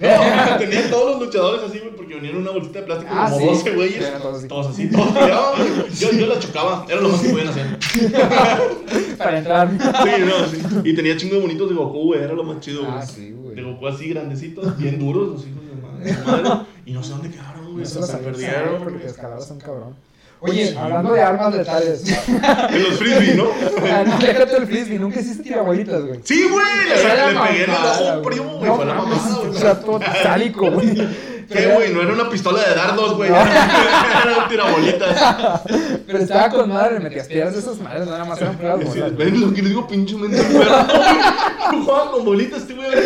[0.00, 3.28] No, tenía todos los luchadores así, güey, porque venían en una bolsita de plástico Ah,
[3.30, 3.46] como sí.
[3.46, 4.04] 12 güeyes.
[4.04, 4.48] Eran todos así.
[4.48, 5.98] Todos así, todos.
[5.98, 7.78] Yo, yo la chocaba, era lo más que podían hacer.
[9.18, 9.70] Para entrar.
[9.70, 10.80] Sí, no, sí.
[10.84, 12.92] Y tenía chingo de bonitos de Goku, güey, era lo más chido, güey.
[12.96, 13.56] Ah, sí, güey.
[13.56, 16.12] De Goku así grandecitos, bien duros, los hijos de madre.
[16.12, 16.66] de madre.
[16.88, 17.84] Y no sé dónde quedaron, güey.
[17.84, 18.78] No Se, se se perdieron.
[18.78, 19.06] porque güey.
[19.06, 19.94] escalabas a un cabrón.
[20.40, 22.04] Oye, hablando de armas letales.
[22.28, 23.48] En los frisbee, ¿no?
[23.82, 26.20] Ah, no, déjate el frisbee, nunca hiciste tirabolitas, güey.
[26.24, 28.70] Sí, güey, le, pegué en el ojo un primo, güey.
[28.70, 29.50] Fue la mamada, güey.
[29.50, 31.08] O sea, todo sádico, güey.
[31.48, 31.92] ¿Qué, güey?
[31.94, 33.30] No era una pistola de dardos, güey.
[33.30, 33.36] No.
[33.38, 35.62] Era un tirabolitas.
[36.06, 38.84] Pero estaba con madre, metías piedras de esas madres, nada más eran bolas.
[38.84, 39.10] güey.
[39.16, 41.80] ¿Ven lo que le digo, pinche mente enfermo, güey?
[41.82, 43.04] Jugaba con bolitas, este güey güey.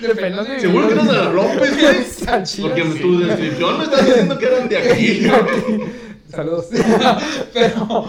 [0.00, 2.62] De Seguro que no se las rompes, güey.
[2.62, 5.30] Porque en tu descripción me estás diciendo que eran de aquí.
[6.30, 6.66] Saludos.
[7.52, 8.06] pero,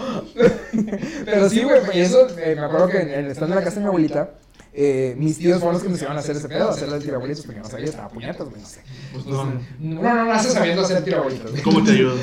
[1.24, 3.82] pero sí, güey, eso, eh, me acuerdo que en- en- estando en la casa de
[3.82, 4.30] mi abuelita,
[4.76, 7.02] eh, mis tíos fueron los que me enseñaron a hacer ese pedo, a hacer el
[7.02, 8.80] tirabolitos, porque no sabía, estaba puñetas, güey, no sé.
[9.12, 9.44] Pues Pues, no.
[9.80, 11.62] no, no, no sabiendo hacer tirabolitos, güey.
[11.62, 12.16] ¿Cómo te ayudo?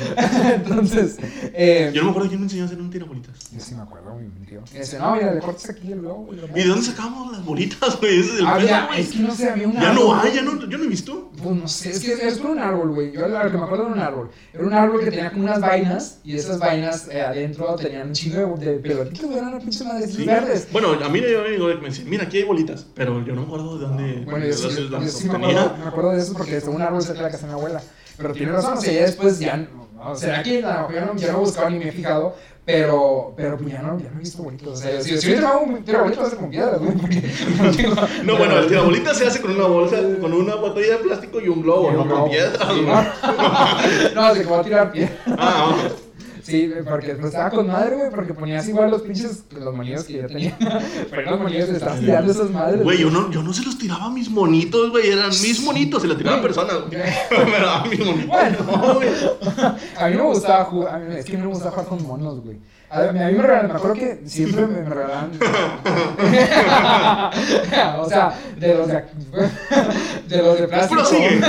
[0.54, 1.16] Entonces,
[1.54, 3.50] eh, Yo no me acuerdo quién me enseñó a hacer un tirabolitas.
[3.50, 4.62] yo sí me acuerdo, güey, mi tío.
[4.72, 7.98] Me dice, no, mira, le cortas aquí el lo ¿Y de dónde sacamos las bolitas,
[8.00, 8.20] güey?
[8.20, 9.00] Ese es el Había, pedo, güey.
[9.00, 11.30] es que no sé, había un Ya no hay, ya no, yo no he visto.
[11.42, 13.12] Pues no sé, es que es por un árbol, güey.
[13.12, 14.30] Yo lo que me acuerdo era un árbol.
[14.52, 18.12] Era un árbol que tenía como unas vainas y esas vainas eh, adentro tenían un
[18.14, 20.24] chingo de, de pelotitas, güey, eran unas pinches madres Sí.
[20.24, 20.68] verdes.
[20.72, 22.86] Bueno, a mí yo me digo que me decían, mira, aquí hay bolitas.
[22.94, 25.86] Pero yo no me acuerdo de dónde Bueno, yo sí, yo sí me, acuerdo, me
[25.88, 27.82] acuerdo de eso porque estaba un árbol cerca de la casa de mi abuela.
[28.16, 29.82] Pero tiene razón, o sea, ya después ya no.
[30.04, 31.92] O sea, que a lo mejor ya no, ya no he buscado ni me he
[31.92, 32.34] fijado,
[32.64, 34.68] pero, pero pues ya no, ya no he visto bonitos.
[34.68, 36.94] O sea, si, si hubiera un va a ser con piedras, güey.
[36.94, 37.02] no
[38.24, 41.48] No, bueno, el tirabolita se hace con una bolsa, con una botella de plástico y
[41.48, 42.20] un globo, Y un no globo.
[42.22, 42.58] con piedras.
[44.14, 45.18] No, no, se que voy a tirar piedras.
[45.26, 45.76] Ah, ah.
[46.42, 50.14] Sí, porque pues, estaba con madre, güey, porque ponías igual los pinches, los monillos que
[50.14, 50.56] yo tenía.
[51.10, 52.82] Pero los monillos le estabas tirando esas madres.
[52.82, 56.02] Güey, yo no, yo no se los tiraba a mis monitos, güey, eran mis monitos,
[56.02, 56.98] se los tiraba a personas, güey.
[57.44, 58.26] Me daban mis monitos.
[58.26, 58.56] Bueno.
[58.66, 59.08] no, güey.
[59.98, 62.02] A mí no me gustaba jugar, a mí- es que no me gustaba jugar con
[62.06, 62.58] monos, güey.
[62.90, 65.30] A mí, a mí me regalaban, me acuerdo que siempre me, me regalaban.
[68.00, 69.04] o sea, de los de,
[70.28, 71.00] de los de plástico.
[71.00, 71.40] Prosigue.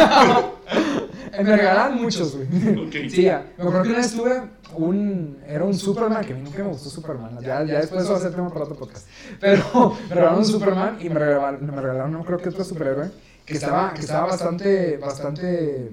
[1.42, 2.48] Me regalaban muchos, güey.
[2.88, 3.10] Ok.
[3.10, 3.46] Sí, ya.
[3.58, 4.42] me acuerdo que una vez tuve
[4.76, 5.38] un.
[5.48, 7.40] Era un Superman, que a mí nunca me gustó Superman.
[7.42, 9.08] Ya, ya después eso va a ser tema para otro podcast.
[9.40, 13.12] Pero me regalaron un Superman y me regalaron, me regalaron no creo que otro superhéroe,
[13.46, 14.98] que estaba, que estaba bastante.
[14.98, 15.92] bastante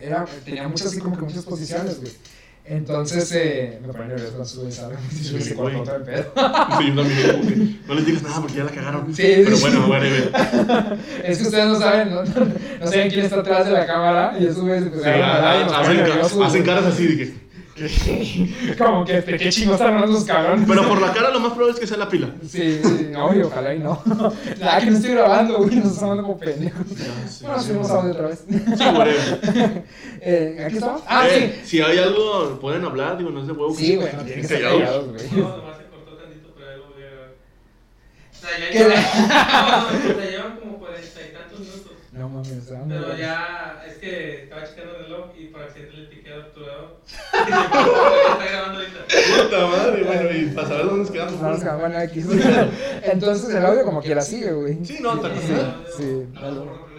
[0.00, 2.12] era, tenía muchas, así como que muchas posiciones, güey.
[2.70, 4.96] Entonces, eh, me ponía nervioso cuando sube, ¿sabes?
[5.12, 6.32] Sí, cortó todo el pedo.
[6.78, 9.12] Sí, que no les digas nada porque ya la cagaron.
[9.12, 9.86] Sí, Pero sí, bueno, sí.
[9.88, 11.00] bueno, güey.
[11.24, 14.36] Es que ustedes no saben, no, no saben quién está atrás de la cámara.
[14.38, 17.49] Y eso, güey, se Sí, empezaron a hacen, caras así de que.
[18.78, 20.66] Como que, ¿de qué chingos están hablando esos cabrones?
[20.68, 22.30] Pero por la cara lo más probable es que sea la pila.
[22.48, 24.02] Sí, sí, no, y ojalá y no.
[24.58, 26.86] Nada, que no estoy grabando, güey, nos estamos hablando como pendejos.
[26.88, 27.66] sí, Bueno, sí.
[27.68, 28.44] subimos audio otra vez.
[28.48, 29.84] Sí, whatever.
[30.20, 31.02] eh, ¿Aquí estamos?
[31.06, 33.74] Ah, Eh, Si hay algo, pueden hablar, digo, no es de huevo.
[33.74, 33.86] sí.
[33.86, 35.08] Sí, güey, no tienen que estar Callados.
[35.08, 35.26] güey.
[35.32, 35.76] No, nomás
[40.02, 41.92] se llevan, como cuarenta y tantos minutos.
[42.12, 42.50] No mames,
[42.88, 46.96] Pero ya, es que estaba checando el reloj y por accidente le piqué al obturador.
[47.46, 47.62] Y ya
[48.32, 49.44] está grabando ahorita.
[49.44, 51.40] Puta madre, bueno, y para saber dónde nos quedamos.
[51.40, 52.26] No, nos quedamos en X.
[53.04, 54.84] Entonces el audio como quiera sigue, güey.
[54.84, 55.54] Sí, no, está Sí,
[55.96, 56.90] sí, del.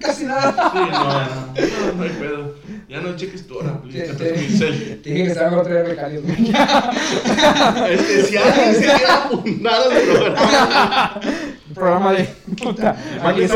[0.00, 0.70] Casi nada.
[0.72, 2.54] Sí, no, no, no hay pedo.
[2.88, 6.52] Ya no cheques tu hora, please, Te- dije que estaba con otra recalios, güey.
[7.90, 11.20] Este, si alguien se quiere apuntar al programa,
[11.70, 12.24] Un programa de
[12.62, 12.96] puta.
[13.22, 13.46] Aquí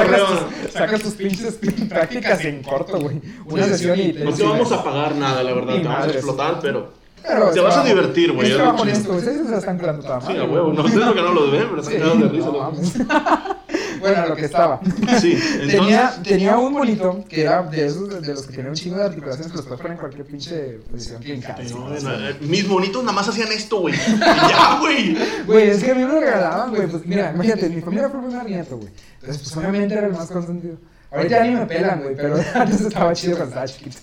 [0.73, 1.55] sacas tus, pinches
[1.89, 3.21] prácticas en corto, güey.
[3.45, 5.75] Una sesión y te no te vamos a pagar nada, la verdad.
[5.75, 6.93] Te vamos a explotar, pero.
[7.27, 9.19] Pero Te vas a divertir, güey, Es trabajo honesto, güey.
[9.19, 10.55] Ustedes se están curando toda Sí, madre, a güey.
[10.57, 10.73] huevo.
[10.75, 13.57] No, ustedes porque no los ven, pero Sí, están cagados de risa.
[14.09, 14.81] bueno, lo que estaba.
[15.21, 16.23] Sí, Tenía, entonces.
[16.23, 19.51] tenía un bonito que era de esos de, los que tienen un chingo de articulaciones
[19.51, 21.57] que los puedes poner en cualquier pinche posición clínica.
[21.59, 23.95] Eh, Mis bonitos nada más hacían esto, güey.
[24.19, 25.17] Ya, güey.
[25.47, 26.87] Güey, es que a mí me lo regalaban, güey.
[26.87, 28.91] Pues mira, imagínate, mi familia fue primer nieto, güey.
[29.21, 30.77] Entonces, pues obviamente era el más consentido.
[31.11, 33.99] Ahorita ya ni me pelan, güey, pero antes estaba chido cuando estaba chiquito.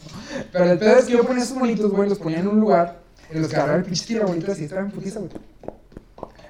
[0.51, 3.01] Pero el pedo es que yo ponía esos bonitos, güey, los ponía en un lugar
[3.29, 5.31] en los que agarraba el pinche tirabolita así, estaba en putiza, güey.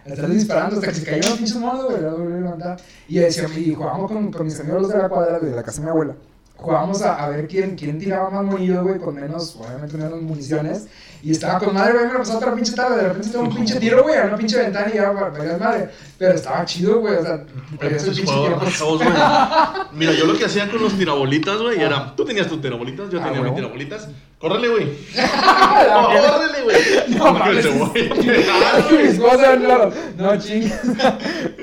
[0.05, 2.77] Estás disparando hasta que se caían los pinches monos, güey, la volví a levantar.
[3.07, 5.79] Y, decía, y jugábamos con, con mis amigos los de la cuadra, de la casa
[5.79, 6.15] de mi abuela.
[6.57, 10.87] Jugábamos a, a ver quién, quién tiraba más monillos, güey, con menos, obviamente menos municiones.
[11.23, 12.95] Y estaba con madre, güey, me lo pasó otra pinche tarde.
[12.97, 15.59] De repente tengo un pinche tiro, güey, a una pinche ventana y ya para pegar
[15.59, 15.89] madre.
[16.17, 17.43] Pero estaba chido, güey, o sea,
[17.79, 18.59] pegas el pinche tiro.
[19.93, 22.15] Mira, yo lo que hacía con los tirabolitas, güey, era.
[22.15, 23.55] Tú tenías tus tirabolitas, yo Ah, tenía mis huevo.
[23.55, 24.07] tirabolitas.
[24.39, 24.87] Córrele, güey.
[25.15, 26.77] Córrele, güey.
[27.17, 27.63] No mames.
[27.63, 29.07] te voy a pegar, güey.
[29.07, 30.73] Mis no, no chingues.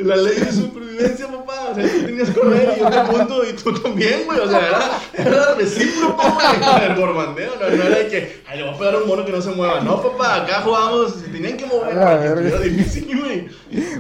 [0.05, 1.69] La ley de supervivencia, papá.
[1.73, 4.39] O sea, tú tenías que correr y yo te apunto y tú también, güey.
[4.39, 4.91] O sea, era,
[5.33, 6.85] era recíproco, güey.
[6.91, 9.25] El gorbandeo, no, no era de que, ay, le voy a pegar a un mono
[9.25, 9.81] que no se mueva.
[9.81, 11.93] No, papá, acá jugábamos, se tenían que mover.
[11.93, 12.49] A la para que verga.
[12.49, 13.49] estuviera difícil, güey.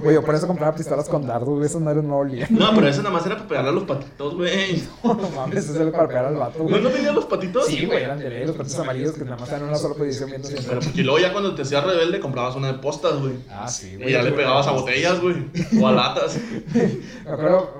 [0.01, 2.49] Güey, yo por eso compraba pistolas con dardos, güey, esos madres no olían.
[2.51, 4.83] No, pero eso nada más era para pegarle a los patitos, güey.
[5.05, 6.83] No, no mames, eso es para pegar al vato, ¿No, güey.
[6.83, 7.67] no tenías los patitos?
[7.67, 10.49] Sí, güey, eran de los patitos amarillos que nada más en una sola posición viendo.
[10.49, 13.35] Pero porque luego ya cuando te hacías rebelde comprabas una de postas, güey.
[13.51, 15.37] Ah, sí, Y ya le pegabas a botellas, güey.
[15.81, 16.39] O a latas.
[17.25, 17.75] Me acuerdo,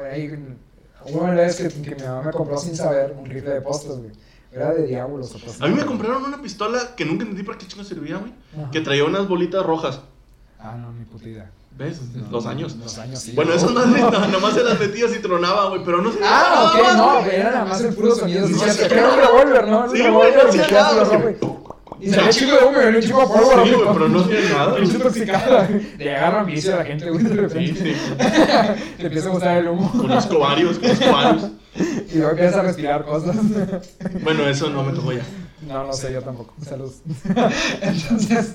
[1.11, 3.99] hubo una vez que, que mi mamá me compró sin saber un rifle de postas,
[3.99, 4.11] güey.
[4.59, 5.61] Era de diablos o postas.
[5.63, 8.33] A mí me compraron una pistola que nunca entendí para qué chingo servía, güey.
[8.61, 8.71] Ajá.
[8.73, 10.01] Que traía unas bolitas rojas.
[10.59, 11.51] Ah, no, mi puta idea.
[11.77, 12.01] ¿Ves?
[12.13, 12.75] No, Los años.
[12.77, 13.33] Los años, sí.
[13.37, 16.73] Bueno, esas madres no, nomás se las metías y tronaba, güey, pero no se Ah,
[16.75, 17.25] ok, no, güey.
[17.27, 18.49] güey, era nada más el puro sonido.
[18.49, 19.83] Sí, hacía que era un revólver, ¿no?
[19.85, 21.31] Sí, güey, revólver no y hacía nada, rojo
[22.01, 23.65] y- Y salía chico de humo venía un chico de polvo.
[23.65, 24.77] Sí, güey, pero no hacía nada.
[24.77, 25.69] Pinche intoxicada.
[25.99, 27.81] Le agarran vicio a la gente, güey, de Sí, repente.
[27.81, 27.97] sí.
[28.99, 29.93] Le empieza a gustar el humo.
[29.93, 31.43] Conozco varios, conozco varios.
[32.11, 33.37] Y luego empiezas a respirar cosas.
[34.23, 35.23] Bueno, eso no me tocó ya.
[35.67, 36.55] No, no sé, yo tampoco.
[36.65, 36.93] Salud.
[37.83, 38.55] Entonces,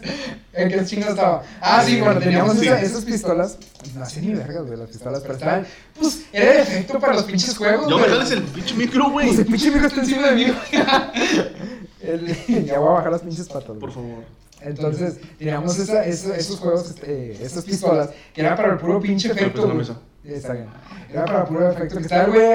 [0.54, 1.44] ¿en qué chingas estaba?
[1.62, 2.66] Ah, sí, bueno, teníamos Sí.
[2.66, 3.58] esa- esas pistolas.
[3.96, 5.68] No hacía ni vergas, güey, las pistolas, pero estaban.
[6.00, 7.88] Pues era el efecto para los pinches juegos.
[7.90, 9.28] No me jales el pinche micro, güey.
[9.28, 10.84] Pues el pinche micro está encima de mí, güey.
[12.66, 13.68] Ya voy a bajar las pinches patas.
[13.68, 13.80] güey.
[13.80, 14.24] Por favor.
[14.62, 19.30] Entonces, teníamos esa, esa- esos juegos, este, esas pistolas, que era para el puro pinche
[19.30, 19.62] Pero efecto.
[19.62, 19.78] pues güey.
[19.80, 20.00] mesa.
[20.24, 20.68] Está bien.
[21.12, 21.96] Era para el puro efecto.
[21.98, 22.48] Que estaba el güey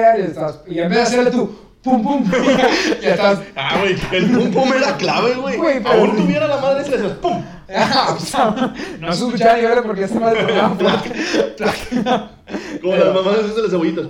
[0.67, 2.29] y, en vez de hacerle tú, pum, pum,
[3.01, 3.39] ya estás.
[3.55, 5.57] Ah, güey, el pum pum era clave, güey.
[5.57, 7.43] Güey, pero- Aún tuviera la madre, se le hacías pum.
[7.71, 10.43] Ah, o sea, no se escuchaba ni porque esta madre.
[12.81, 14.07] Como las mamás esas de las cebollitas.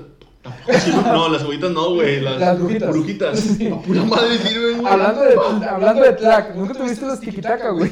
[0.96, 2.22] No, no, las cebollitas no, güey.
[2.22, 2.90] Las, Las brujitas.
[2.90, 3.40] brujitas.
[3.40, 3.68] Sí.
[3.68, 4.94] A pura madre sirven, güey.
[4.94, 5.36] Hablando de,
[5.68, 7.92] hablando de tlac, ¿nunca tuviste los tiquitaca, güey?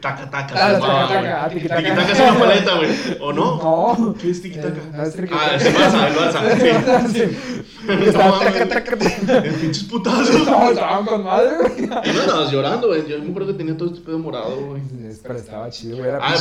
[0.00, 0.54] Taca, taca.
[0.56, 1.90] Ah, las se llamaba, taca-taca, güey.
[1.90, 2.90] ah, es una paleta, güey.
[3.20, 3.96] ¿O no?
[3.98, 4.14] No.
[4.20, 4.80] ¿Qué es tiquitaca?
[4.94, 7.12] No, es Ah, es el Barça, el Barça.
[7.12, 7.62] Sí.
[8.06, 9.46] Estaba taca, taca, taca.
[9.46, 10.30] En pinches putazos.
[10.36, 11.84] Estaban con madre, güey.
[11.84, 13.06] Y no andabas llorando, güey.
[13.08, 14.82] Yo me acuerdo que tenía todo este pedo morado, güey.
[15.22, 16.10] Pero estaba chido, güey.
[16.20, 16.34] Ah,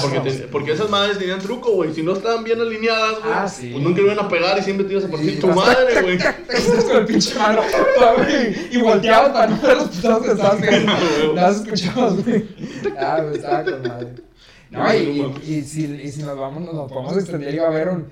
[0.51, 1.93] porque, esas madres tenían truco, güey.
[1.93, 3.69] Si no estaban bien alineadas, güey, Ah, sí.
[3.71, 6.15] pues nunca iban a pegar y siempre te ibas a partir tu madre, güey.
[6.15, 7.61] Estás con el pinche mano,
[8.17, 10.59] güey, y volteabas para no ver los putados que estabas.
[11.35, 12.45] Nada se escuchabas, güey.
[12.99, 14.07] Ah, güey, estaba con madre.
[14.71, 17.69] No, y, y, y si, y si nos vamos, nos podemos extender y va a
[17.69, 18.07] haber un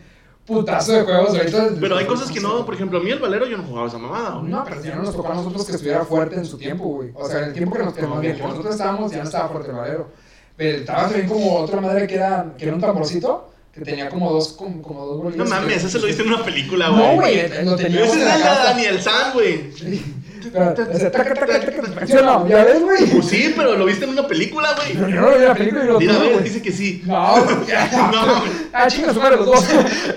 [0.45, 1.69] putazo de juegos ahorita.
[1.79, 3.97] Pero hay cosas que no, por ejemplo, a mí el valero yo no jugaba esa
[3.99, 4.51] mamada, güey.
[4.51, 7.11] No, pero si no nos tocó a nosotros que estuviera fuerte en su tiempo, güey.
[7.13, 9.23] O sea, en el tiempo que, nos, que, más bien, que nosotros estábamos, ya no
[9.25, 10.07] estaba fuerte el valero.
[10.55, 14.31] Pero estaba también como otra madre que era, que era un tamborcito, que tenía como
[14.31, 17.47] dos, como, como dos No mames, ese lo viste en una película, No, güey.
[17.47, 18.63] güey, lo teníamos Ese casa.
[18.63, 19.71] Daniel San, güey.
[20.51, 22.47] Pero, ese taca, taca, taca, taca, ¿sí o no?
[22.47, 23.05] ¿Ya ves, güey?
[23.07, 24.93] Pues sí, pero lo viste en una película, güey.
[24.93, 26.43] yo no lo vi en la película y lo Mira, tuve, güey.
[26.43, 27.01] dice que sí.
[27.05, 27.35] No.
[27.47, 28.43] No,
[28.73, 29.65] Ah, su madre los dos.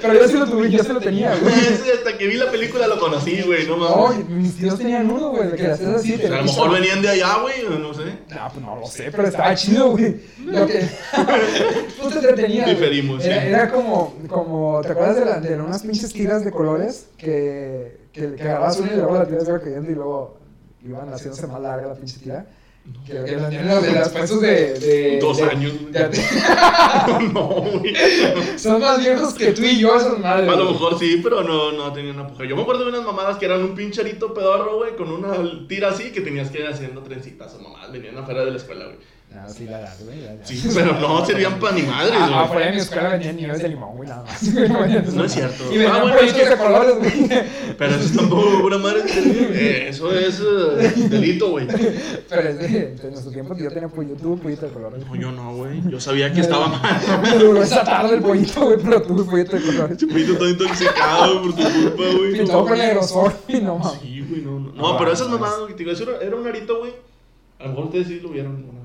[0.02, 1.54] Pero yo sí lo tuve, yo sí lo tenía, güey.
[1.54, 4.28] Hasta que vi la película lo conocí, güey, no No, mames.
[4.28, 6.14] mis tíos tenían uno, güey, de que así.
[6.24, 8.04] A lo mejor venían de allá, güey, o no sé.
[8.28, 10.16] No, pues no lo sé, pero estaba chido, güey.
[10.44, 10.80] Lo que.
[12.00, 12.68] Tú te entretenías.
[12.68, 13.48] Diferimos, Era, sí.
[13.48, 14.80] era como, como.
[14.82, 17.06] ¿Te acuerdas de unas pinches tiras de colores?
[17.16, 20.38] Que, que, que agarrabas una y luego la tiras iba cayendo y luego
[20.84, 22.46] iban haciéndose más larga la pinche tira.
[23.06, 24.78] Que, en los puestos de.
[24.80, 26.08] de Dos de- años, de-
[27.32, 27.94] No, güey.
[28.58, 30.48] son más viejos que tú y yo, esas madres.
[30.48, 32.46] A lo mejor sí, pero no, no tenían apogeo.
[32.46, 35.32] Yo me acuerdo de unas mamadas que eran un pincharito pedorro, güey, con una
[35.68, 37.92] tira así que tenías que ir haciendo trencitas o mamadas.
[37.92, 38.96] Venían afuera de la escuela, güey.
[39.32, 40.20] No, sí, la das, güey.
[40.22, 40.48] la das.
[40.48, 42.38] Sí, pero no servían para ni madres, Ah, güey.
[42.40, 44.42] afuera de mi escuela vendían nieves de limón, güey, nada más.
[45.14, 45.64] No es cierto.
[45.72, 47.28] Y vendían Ah, bueno, pollitos eso- de colores, güey.
[47.78, 49.02] Pero eso tampoco, pura madre.
[49.06, 51.68] eh, eso es eh, delito, güey.
[52.28, 55.06] Pero es de, de nuestro tiempo yo tenía pollo, tuve un pollito de colores.
[55.06, 55.80] No, yo no, güey.
[55.88, 57.00] Yo sabía que estaba mal.
[57.22, 60.04] Me duró esa tarde el pollito, güey, pero tuve pollito de colores.
[60.04, 62.32] Poquito todo intoxicado por tu culpa, güey.
[62.32, 62.76] Pintado con
[63.48, 64.00] y no mames.
[64.02, 64.72] Sí, güey, no, no.
[64.72, 66.92] No, pero esas mamadas, güey, te digo, eso era, era un arito, güey.
[67.60, 68.79] A lo mejor ustedes sí lo vieron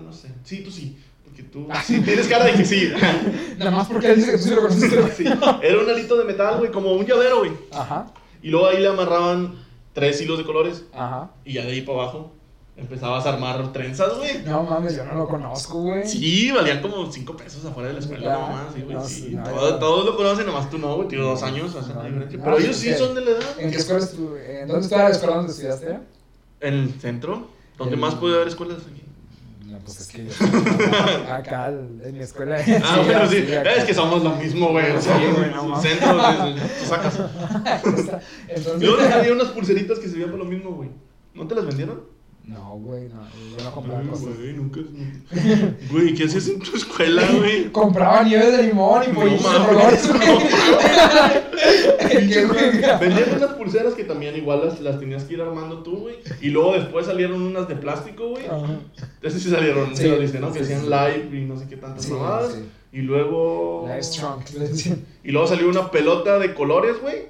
[0.00, 0.28] no sé.
[0.44, 0.96] Sí, tú sí.
[1.24, 1.66] Porque tú.
[1.84, 2.90] Sí, tienes cara de que sí.
[3.58, 5.12] Nada más porque él dice que tú sí lo conociste.
[5.12, 5.24] Sí.
[5.62, 7.52] Era un alito de metal, güey, como un llavero, güey.
[7.72, 8.06] Ajá,
[8.42, 9.54] Y luego ahí le amarraban
[9.92, 10.84] tres hilos de colores.
[10.92, 11.30] ajá.
[11.44, 12.32] Y ya de ahí para abajo
[12.76, 14.42] empezabas a armar trenzas, güey.
[14.46, 16.06] No mames, yo no lo conozco, güey.
[16.08, 19.04] Sí, valían como 5 pesos afuera de la escuela, Ya, no más, sí, güey, no,
[19.04, 19.30] sí.
[19.36, 19.78] no, Todo- ya.
[19.78, 22.38] todos lo conocen, nomás tú no, güey, tío, dos años, No, diferencia.
[22.38, 23.42] no, Pero sí, ellos sí son de la edad.
[23.58, 24.62] ¿En qué escuela estuve?
[24.62, 25.98] ¿En dónde estaba la escuela donde estudiaste?
[26.60, 27.48] ¿En el centro?
[27.76, 29.02] ¿Dónde En- más puede haber escuelas aquí?
[29.66, 30.32] No, pues es que yo
[31.32, 32.56] acá en mi escuela.
[32.84, 34.90] Ah, bueno, sí, es que somos lo mismo, güey.
[34.90, 35.82] O sea, Sí, güey, no mames.
[35.90, 37.18] centro, de- de- tú sacas.
[38.48, 40.90] Entonces, Y luego les había unas pulseritas que servían para lo mismo, güey.
[41.34, 42.02] ¿No te las vendieron?
[42.50, 43.22] No, güey, no,
[43.56, 44.36] yo no compraba Ay, cosas.
[44.36, 44.80] Güey, nunca.
[45.90, 47.70] Güey, ¿qué hacías en tu escuela, güey?
[47.70, 50.20] Compraba nieves de limón y No pollitos de mames, colores, güey.
[52.28, 52.70] ¿Qué, güey?
[53.00, 56.16] Vendían unas pulseras que también igual las, las tenías que ir armando tú, güey.
[56.40, 58.46] Y luego después salieron unas de plástico, güey.
[58.46, 58.80] Ajá.
[59.22, 60.52] Esas sí salieron, Sí, lo viste, ¿no?
[60.52, 60.74] Que sí.
[60.74, 62.52] live y no sé qué tantas Sí, mamadas.
[62.52, 62.64] sí.
[62.92, 63.84] Y luego.
[63.86, 64.40] Live strong.
[64.58, 65.04] le decían.
[65.22, 67.26] Y luego salió una pelota de colores, güey.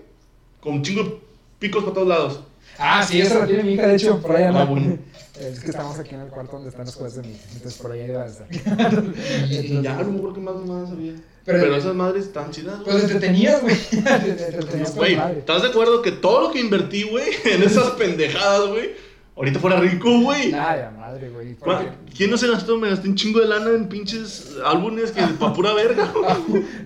[0.60, 1.18] Con un chingo de
[1.58, 2.40] picos para todos lados.
[2.78, 4.62] Ah, sí, esa la tiene mi hija, de hecho, por ahí anda.
[4.62, 4.96] Ah, bueno.
[5.40, 7.92] Es que estamos aquí en el cuarto donde están las cosas de hija, entonces por
[7.92, 8.46] ahí iba a estar.
[9.50, 11.12] Y ya no me acuerdo qué más mamadas había.
[11.44, 12.90] Pero- Pero, esas madres están chidas, güey.
[12.90, 13.74] Pues entretenías, güey.
[15.38, 18.90] ¿estás de acuerdo que todo lo que invertí, güey, en esas pendejadas, güey,
[19.36, 20.50] ahorita fuera rico, güey?
[20.50, 21.54] La madre, güey.
[21.56, 22.76] ¿Cuá- porque- ¿Quién no se gastó?
[22.76, 26.12] Me gasté un chingo de lana en pinches álbumes que pa' pura verga.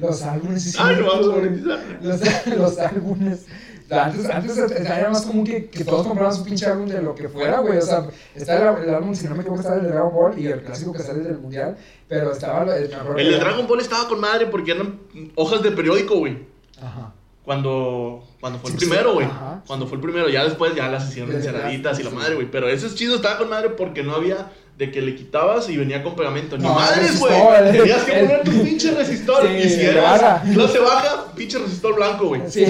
[0.00, 1.98] Los álbumes, sí, Ay, no vamos a monetizar.
[2.02, 2.20] Los,
[2.56, 3.46] los álbumes.
[3.90, 7.28] Antes, antes era más común que, que todos compraran su pinche álbum de lo que
[7.28, 7.78] fuera, güey.
[7.78, 10.38] O sea, está el, el álbum, si no me equivoco, está el de Dragon Ball
[10.38, 11.76] y el clásico que sale del Mundial.
[12.08, 15.00] Pero estaba el, el de Dragon Ball estaba con madre porque eran
[15.34, 16.46] hojas de periódico, güey.
[16.80, 17.12] Ajá.
[17.44, 19.28] Cuando, cuando fue el primero, güey.
[19.66, 22.50] Cuando fue el primero, ya después ya las hicieron encerraditas y la madre, güey.
[22.50, 25.76] Pero ese es chido, estaba con madre porque no había de que le quitabas y
[25.76, 26.58] venía con pegamento.
[26.58, 27.32] Ni madres, güey.
[27.72, 29.48] Tenías que poner tu pinche resistor.
[29.50, 32.42] y si eras clase baja, pinche resistor blanco, güey.
[32.48, 32.62] Sí.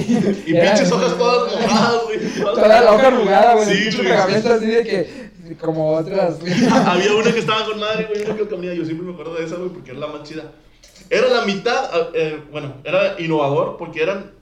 [0.46, 2.18] Y pinches hojas todas mojadas, güey.
[2.54, 3.66] Toda la hoja arrugada, güey.
[3.66, 6.38] Sí, pinche pegamento así de que como otras.
[6.86, 8.74] Había una que estaba con madre, güey, una que camina.
[8.74, 10.52] Yo siempre me acuerdo de esa, güey, porque era la más chida.
[11.10, 14.32] Era la mitad, eh, bueno, era innovador porque eran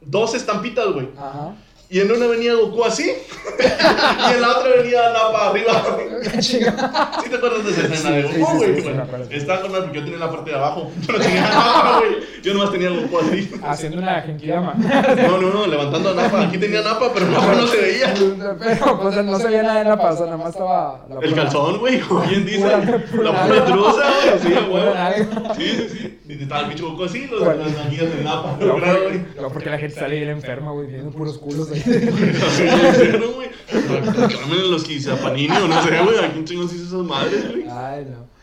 [0.00, 1.08] dos estampitas, güey.
[1.16, 1.54] Ajá.
[1.90, 3.04] Y en una venía Goku así,
[3.60, 5.84] y en la otra venía Napa arriba.
[6.40, 8.84] ¿Sí te acuerdas de esa escena de Goku, güey?
[9.30, 10.90] Estaba con porque yo tenía la parte de abajo.
[11.06, 12.16] Yo no tenía Napa, güey.
[12.42, 13.50] Yo nomás tenía Goku así.
[13.62, 14.74] Haciendo una genkidama.
[14.74, 16.42] No, no, no, levantando a Napa.
[16.42, 18.14] Aquí tenía Napa, pero Napa no se veía.
[18.14, 21.04] Pero, pues, no se veía nada en la panza, nada más estaba...
[21.08, 22.66] La El calzón, güey, como bien dice.
[22.66, 24.02] La pura truza,
[24.40, 24.40] güey.
[24.40, 24.84] Sí, güey.
[25.56, 26.18] Sí, sí, sí.
[26.26, 28.56] Y estaba el bicho Goku así, los, las manguillas de Napa.
[28.60, 31.83] No, porque la gente sale bien enferma, güey, viendo puros culos ahí.
[31.84, 33.50] Güey.
[33.70, 36.18] Reclamen los que a Panini o no sé, güey.
[36.24, 37.66] ¿A quién chingos hizo esas madres, güey?
[37.68, 38.34] Ay, no.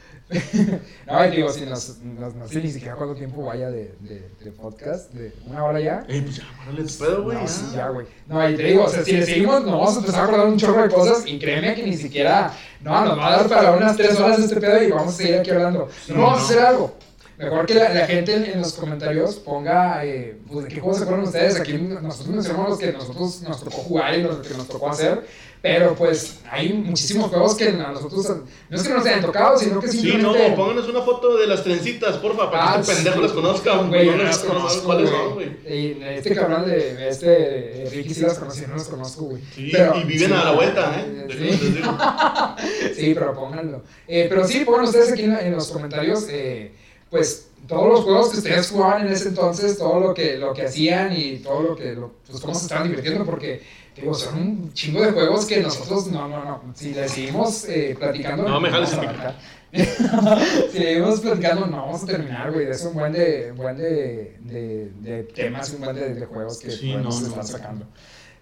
[1.08, 5.12] no, digo, si nos, nos, no sé ni siquiera cuánto tiempo vaya de, de, podcast,
[5.12, 6.06] de una hora ya.
[6.08, 7.38] Eh, pues ya, párale tu pedo, güey.
[7.38, 8.08] No, ya, güey.
[8.28, 10.48] No, y te digo, o sea, si le seguimos, nos vamos a empezar a acordar
[10.48, 13.72] un chorro de cosas y créeme que ni siquiera, no, nos va a dar para
[13.74, 15.90] unas tres horas este pedo y vamos a seguir aquí hablando.
[16.08, 16.96] No vamos a hacer algo.
[17.42, 20.98] Mejor que la, la gente en, en, los comentarios ponga, eh, pues, de qué juegos
[20.98, 21.60] se acuerdan ustedes.
[21.60, 25.24] Aquí nosotros mencionamos los que nosotros nos tocó jugar y los que nos tocó hacer.
[25.62, 28.38] Pero pues hay muchísimos juegos que a nosotros
[28.68, 30.46] no es que nos hayan tocado, sino que simplemente.
[30.46, 33.32] Sí, no, pónganos una foto de las trencitas, porfa, para ah, que este pendejo las
[33.32, 33.78] conozca.
[33.78, 35.58] Güey, no las conozco, cuáles son, güey.
[35.64, 39.44] Este cabrón de este Ricky sí las conocí, no las conozco, güey.
[39.54, 41.28] Sí, pero, y viven sí, a la vuelta, ¿eh?
[41.30, 43.84] Sí, sí pero pónganlo.
[44.08, 46.26] Eh, pero sí, pongan ustedes aquí en, en los comentarios.
[46.28, 46.72] Eh,
[47.12, 50.64] pues todos los juegos que ustedes jugaban en ese entonces, todo lo que, lo que
[50.64, 53.62] hacían y todo lo que, lo, pues cómo se estaban divirtiendo, porque
[53.96, 57.96] digo, son un chingo de juegos que nosotros, no, no, no, si le seguimos eh,
[58.00, 58.90] platicando, no, me jales
[59.72, 64.38] si le seguimos platicando, no vamos a terminar, güey, es un buen de, buen de,
[64.40, 67.86] de, de temas, un buen de, de juegos que sí, no, estar sacando.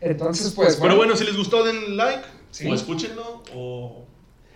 [0.01, 0.93] Entonces, pues, bueno.
[0.93, 2.67] Pero bueno, si les gustó, den like, sí.
[2.67, 4.05] o escúchenlo, o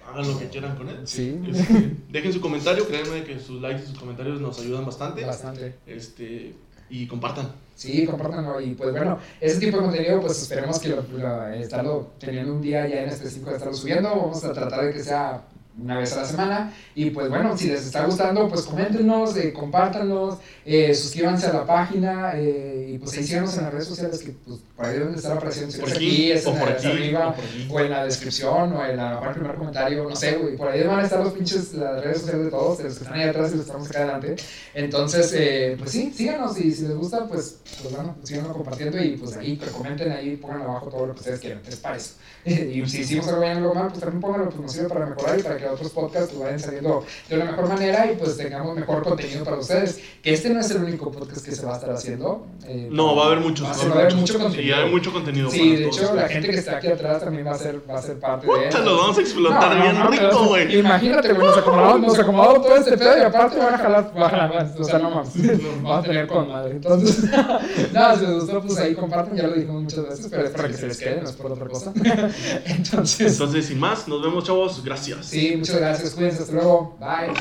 [0.07, 0.99] hagan lo que quieran con él.
[1.05, 1.39] Sí.
[1.47, 5.25] Este, dejen su comentario, créanme que sus likes y sus comentarios nos ayudan bastante.
[5.25, 5.75] Bastante.
[5.85, 6.55] Este,
[6.89, 7.51] y compartan.
[7.75, 8.61] Sí, compártanlo.
[8.61, 12.61] Y pues bueno, ese tipo de contenido, pues esperemos que lo, lo, estarlo teniendo un
[12.61, 14.09] día ya en este 5 de estarlo subiendo.
[14.09, 15.43] Vamos a tratar de que sea
[15.81, 16.73] una vez a la semana.
[16.95, 21.65] Y pues bueno, si les está gustando, pues coméntenos, eh, compártanlos, eh, suscríbanse a la
[21.65, 25.37] página eh, y pues síganos en las redes sociales que pues, por ahí deben estar
[25.37, 25.71] apareciendo.
[25.71, 27.67] Si por aquí, es o en por aquí, arriba, o por aquí.
[27.69, 30.55] o en la descripción, o en la parte primer comentario, no sé, güey.
[30.55, 33.03] Por ahí van a estar los pinches, las redes sociales de todos, de los que
[33.03, 34.35] están ahí atrás y los que estamos acá adelante.
[34.73, 39.17] Entonces, eh, pues sí, síganos y si les gusta, pues, pues bueno, síganos compartiendo y
[39.17, 42.13] pues ahí, comenten ahí, pongan abajo todo lo que ustedes quieran, ¿qué les parece?
[42.45, 45.39] y si hicimos algo bien algo mal, pues también pónganlo, pues nos sirve para mejorar
[45.39, 49.03] y para que otros podcasts vayan saliendo de una mejor manera y pues tengamos mejor
[49.03, 49.99] contenido para ustedes.
[50.21, 52.45] Que este no es el único podcast que se va a estar haciendo.
[52.65, 53.67] Eh, no, va a haber muchos.
[53.67, 54.63] Va a, va a haber mucho contenido.
[54.63, 55.49] Sí, hay mucho contenido.
[55.49, 58.01] Sí, de hecho, la gente que está aquí atrás también va a ser, va a
[58.01, 58.85] ser parte Puta, de él.
[58.85, 60.79] Lo vamos a explotar No, bien no, rico, güey.
[60.79, 64.23] Imagínate, güey, nos acomodamos, nos acomodamos todo este pedo y aparte van a jalar, van
[64.23, 64.79] a jalar más.
[64.79, 65.33] O sea, no mames.
[65.81, 66.71] Vamos a tener con madre.
[66.71, 67.23] Entonces,
[67.93, 70.67] nada, si les gustó, pues ahí comparten, ya lo dijimos muchas veces, pero es para
[70.67, 71.93] que se les quede, no es por otra cosa.
[72.65, 74.83] Entonces, Entonces, sin más, nos vemos, chavos.
[74.83, 75.27] Gracias.
[75.27, 77.33] sí, muchas gracias, cuídense, hasta luego, bye.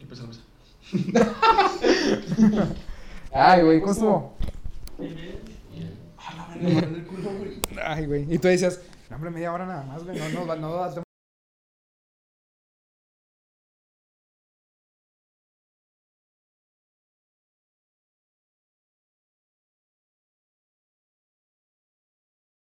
[0.00, 0.40] Empezamos.
[3.32, 4.34] Ay, güey, ¿cómo estuvo?
[7.84, 10.58] Ay, güey, y tú decías, no, hombre, media hora nada más, güey, no, no, no,
[10.90, 11.02] no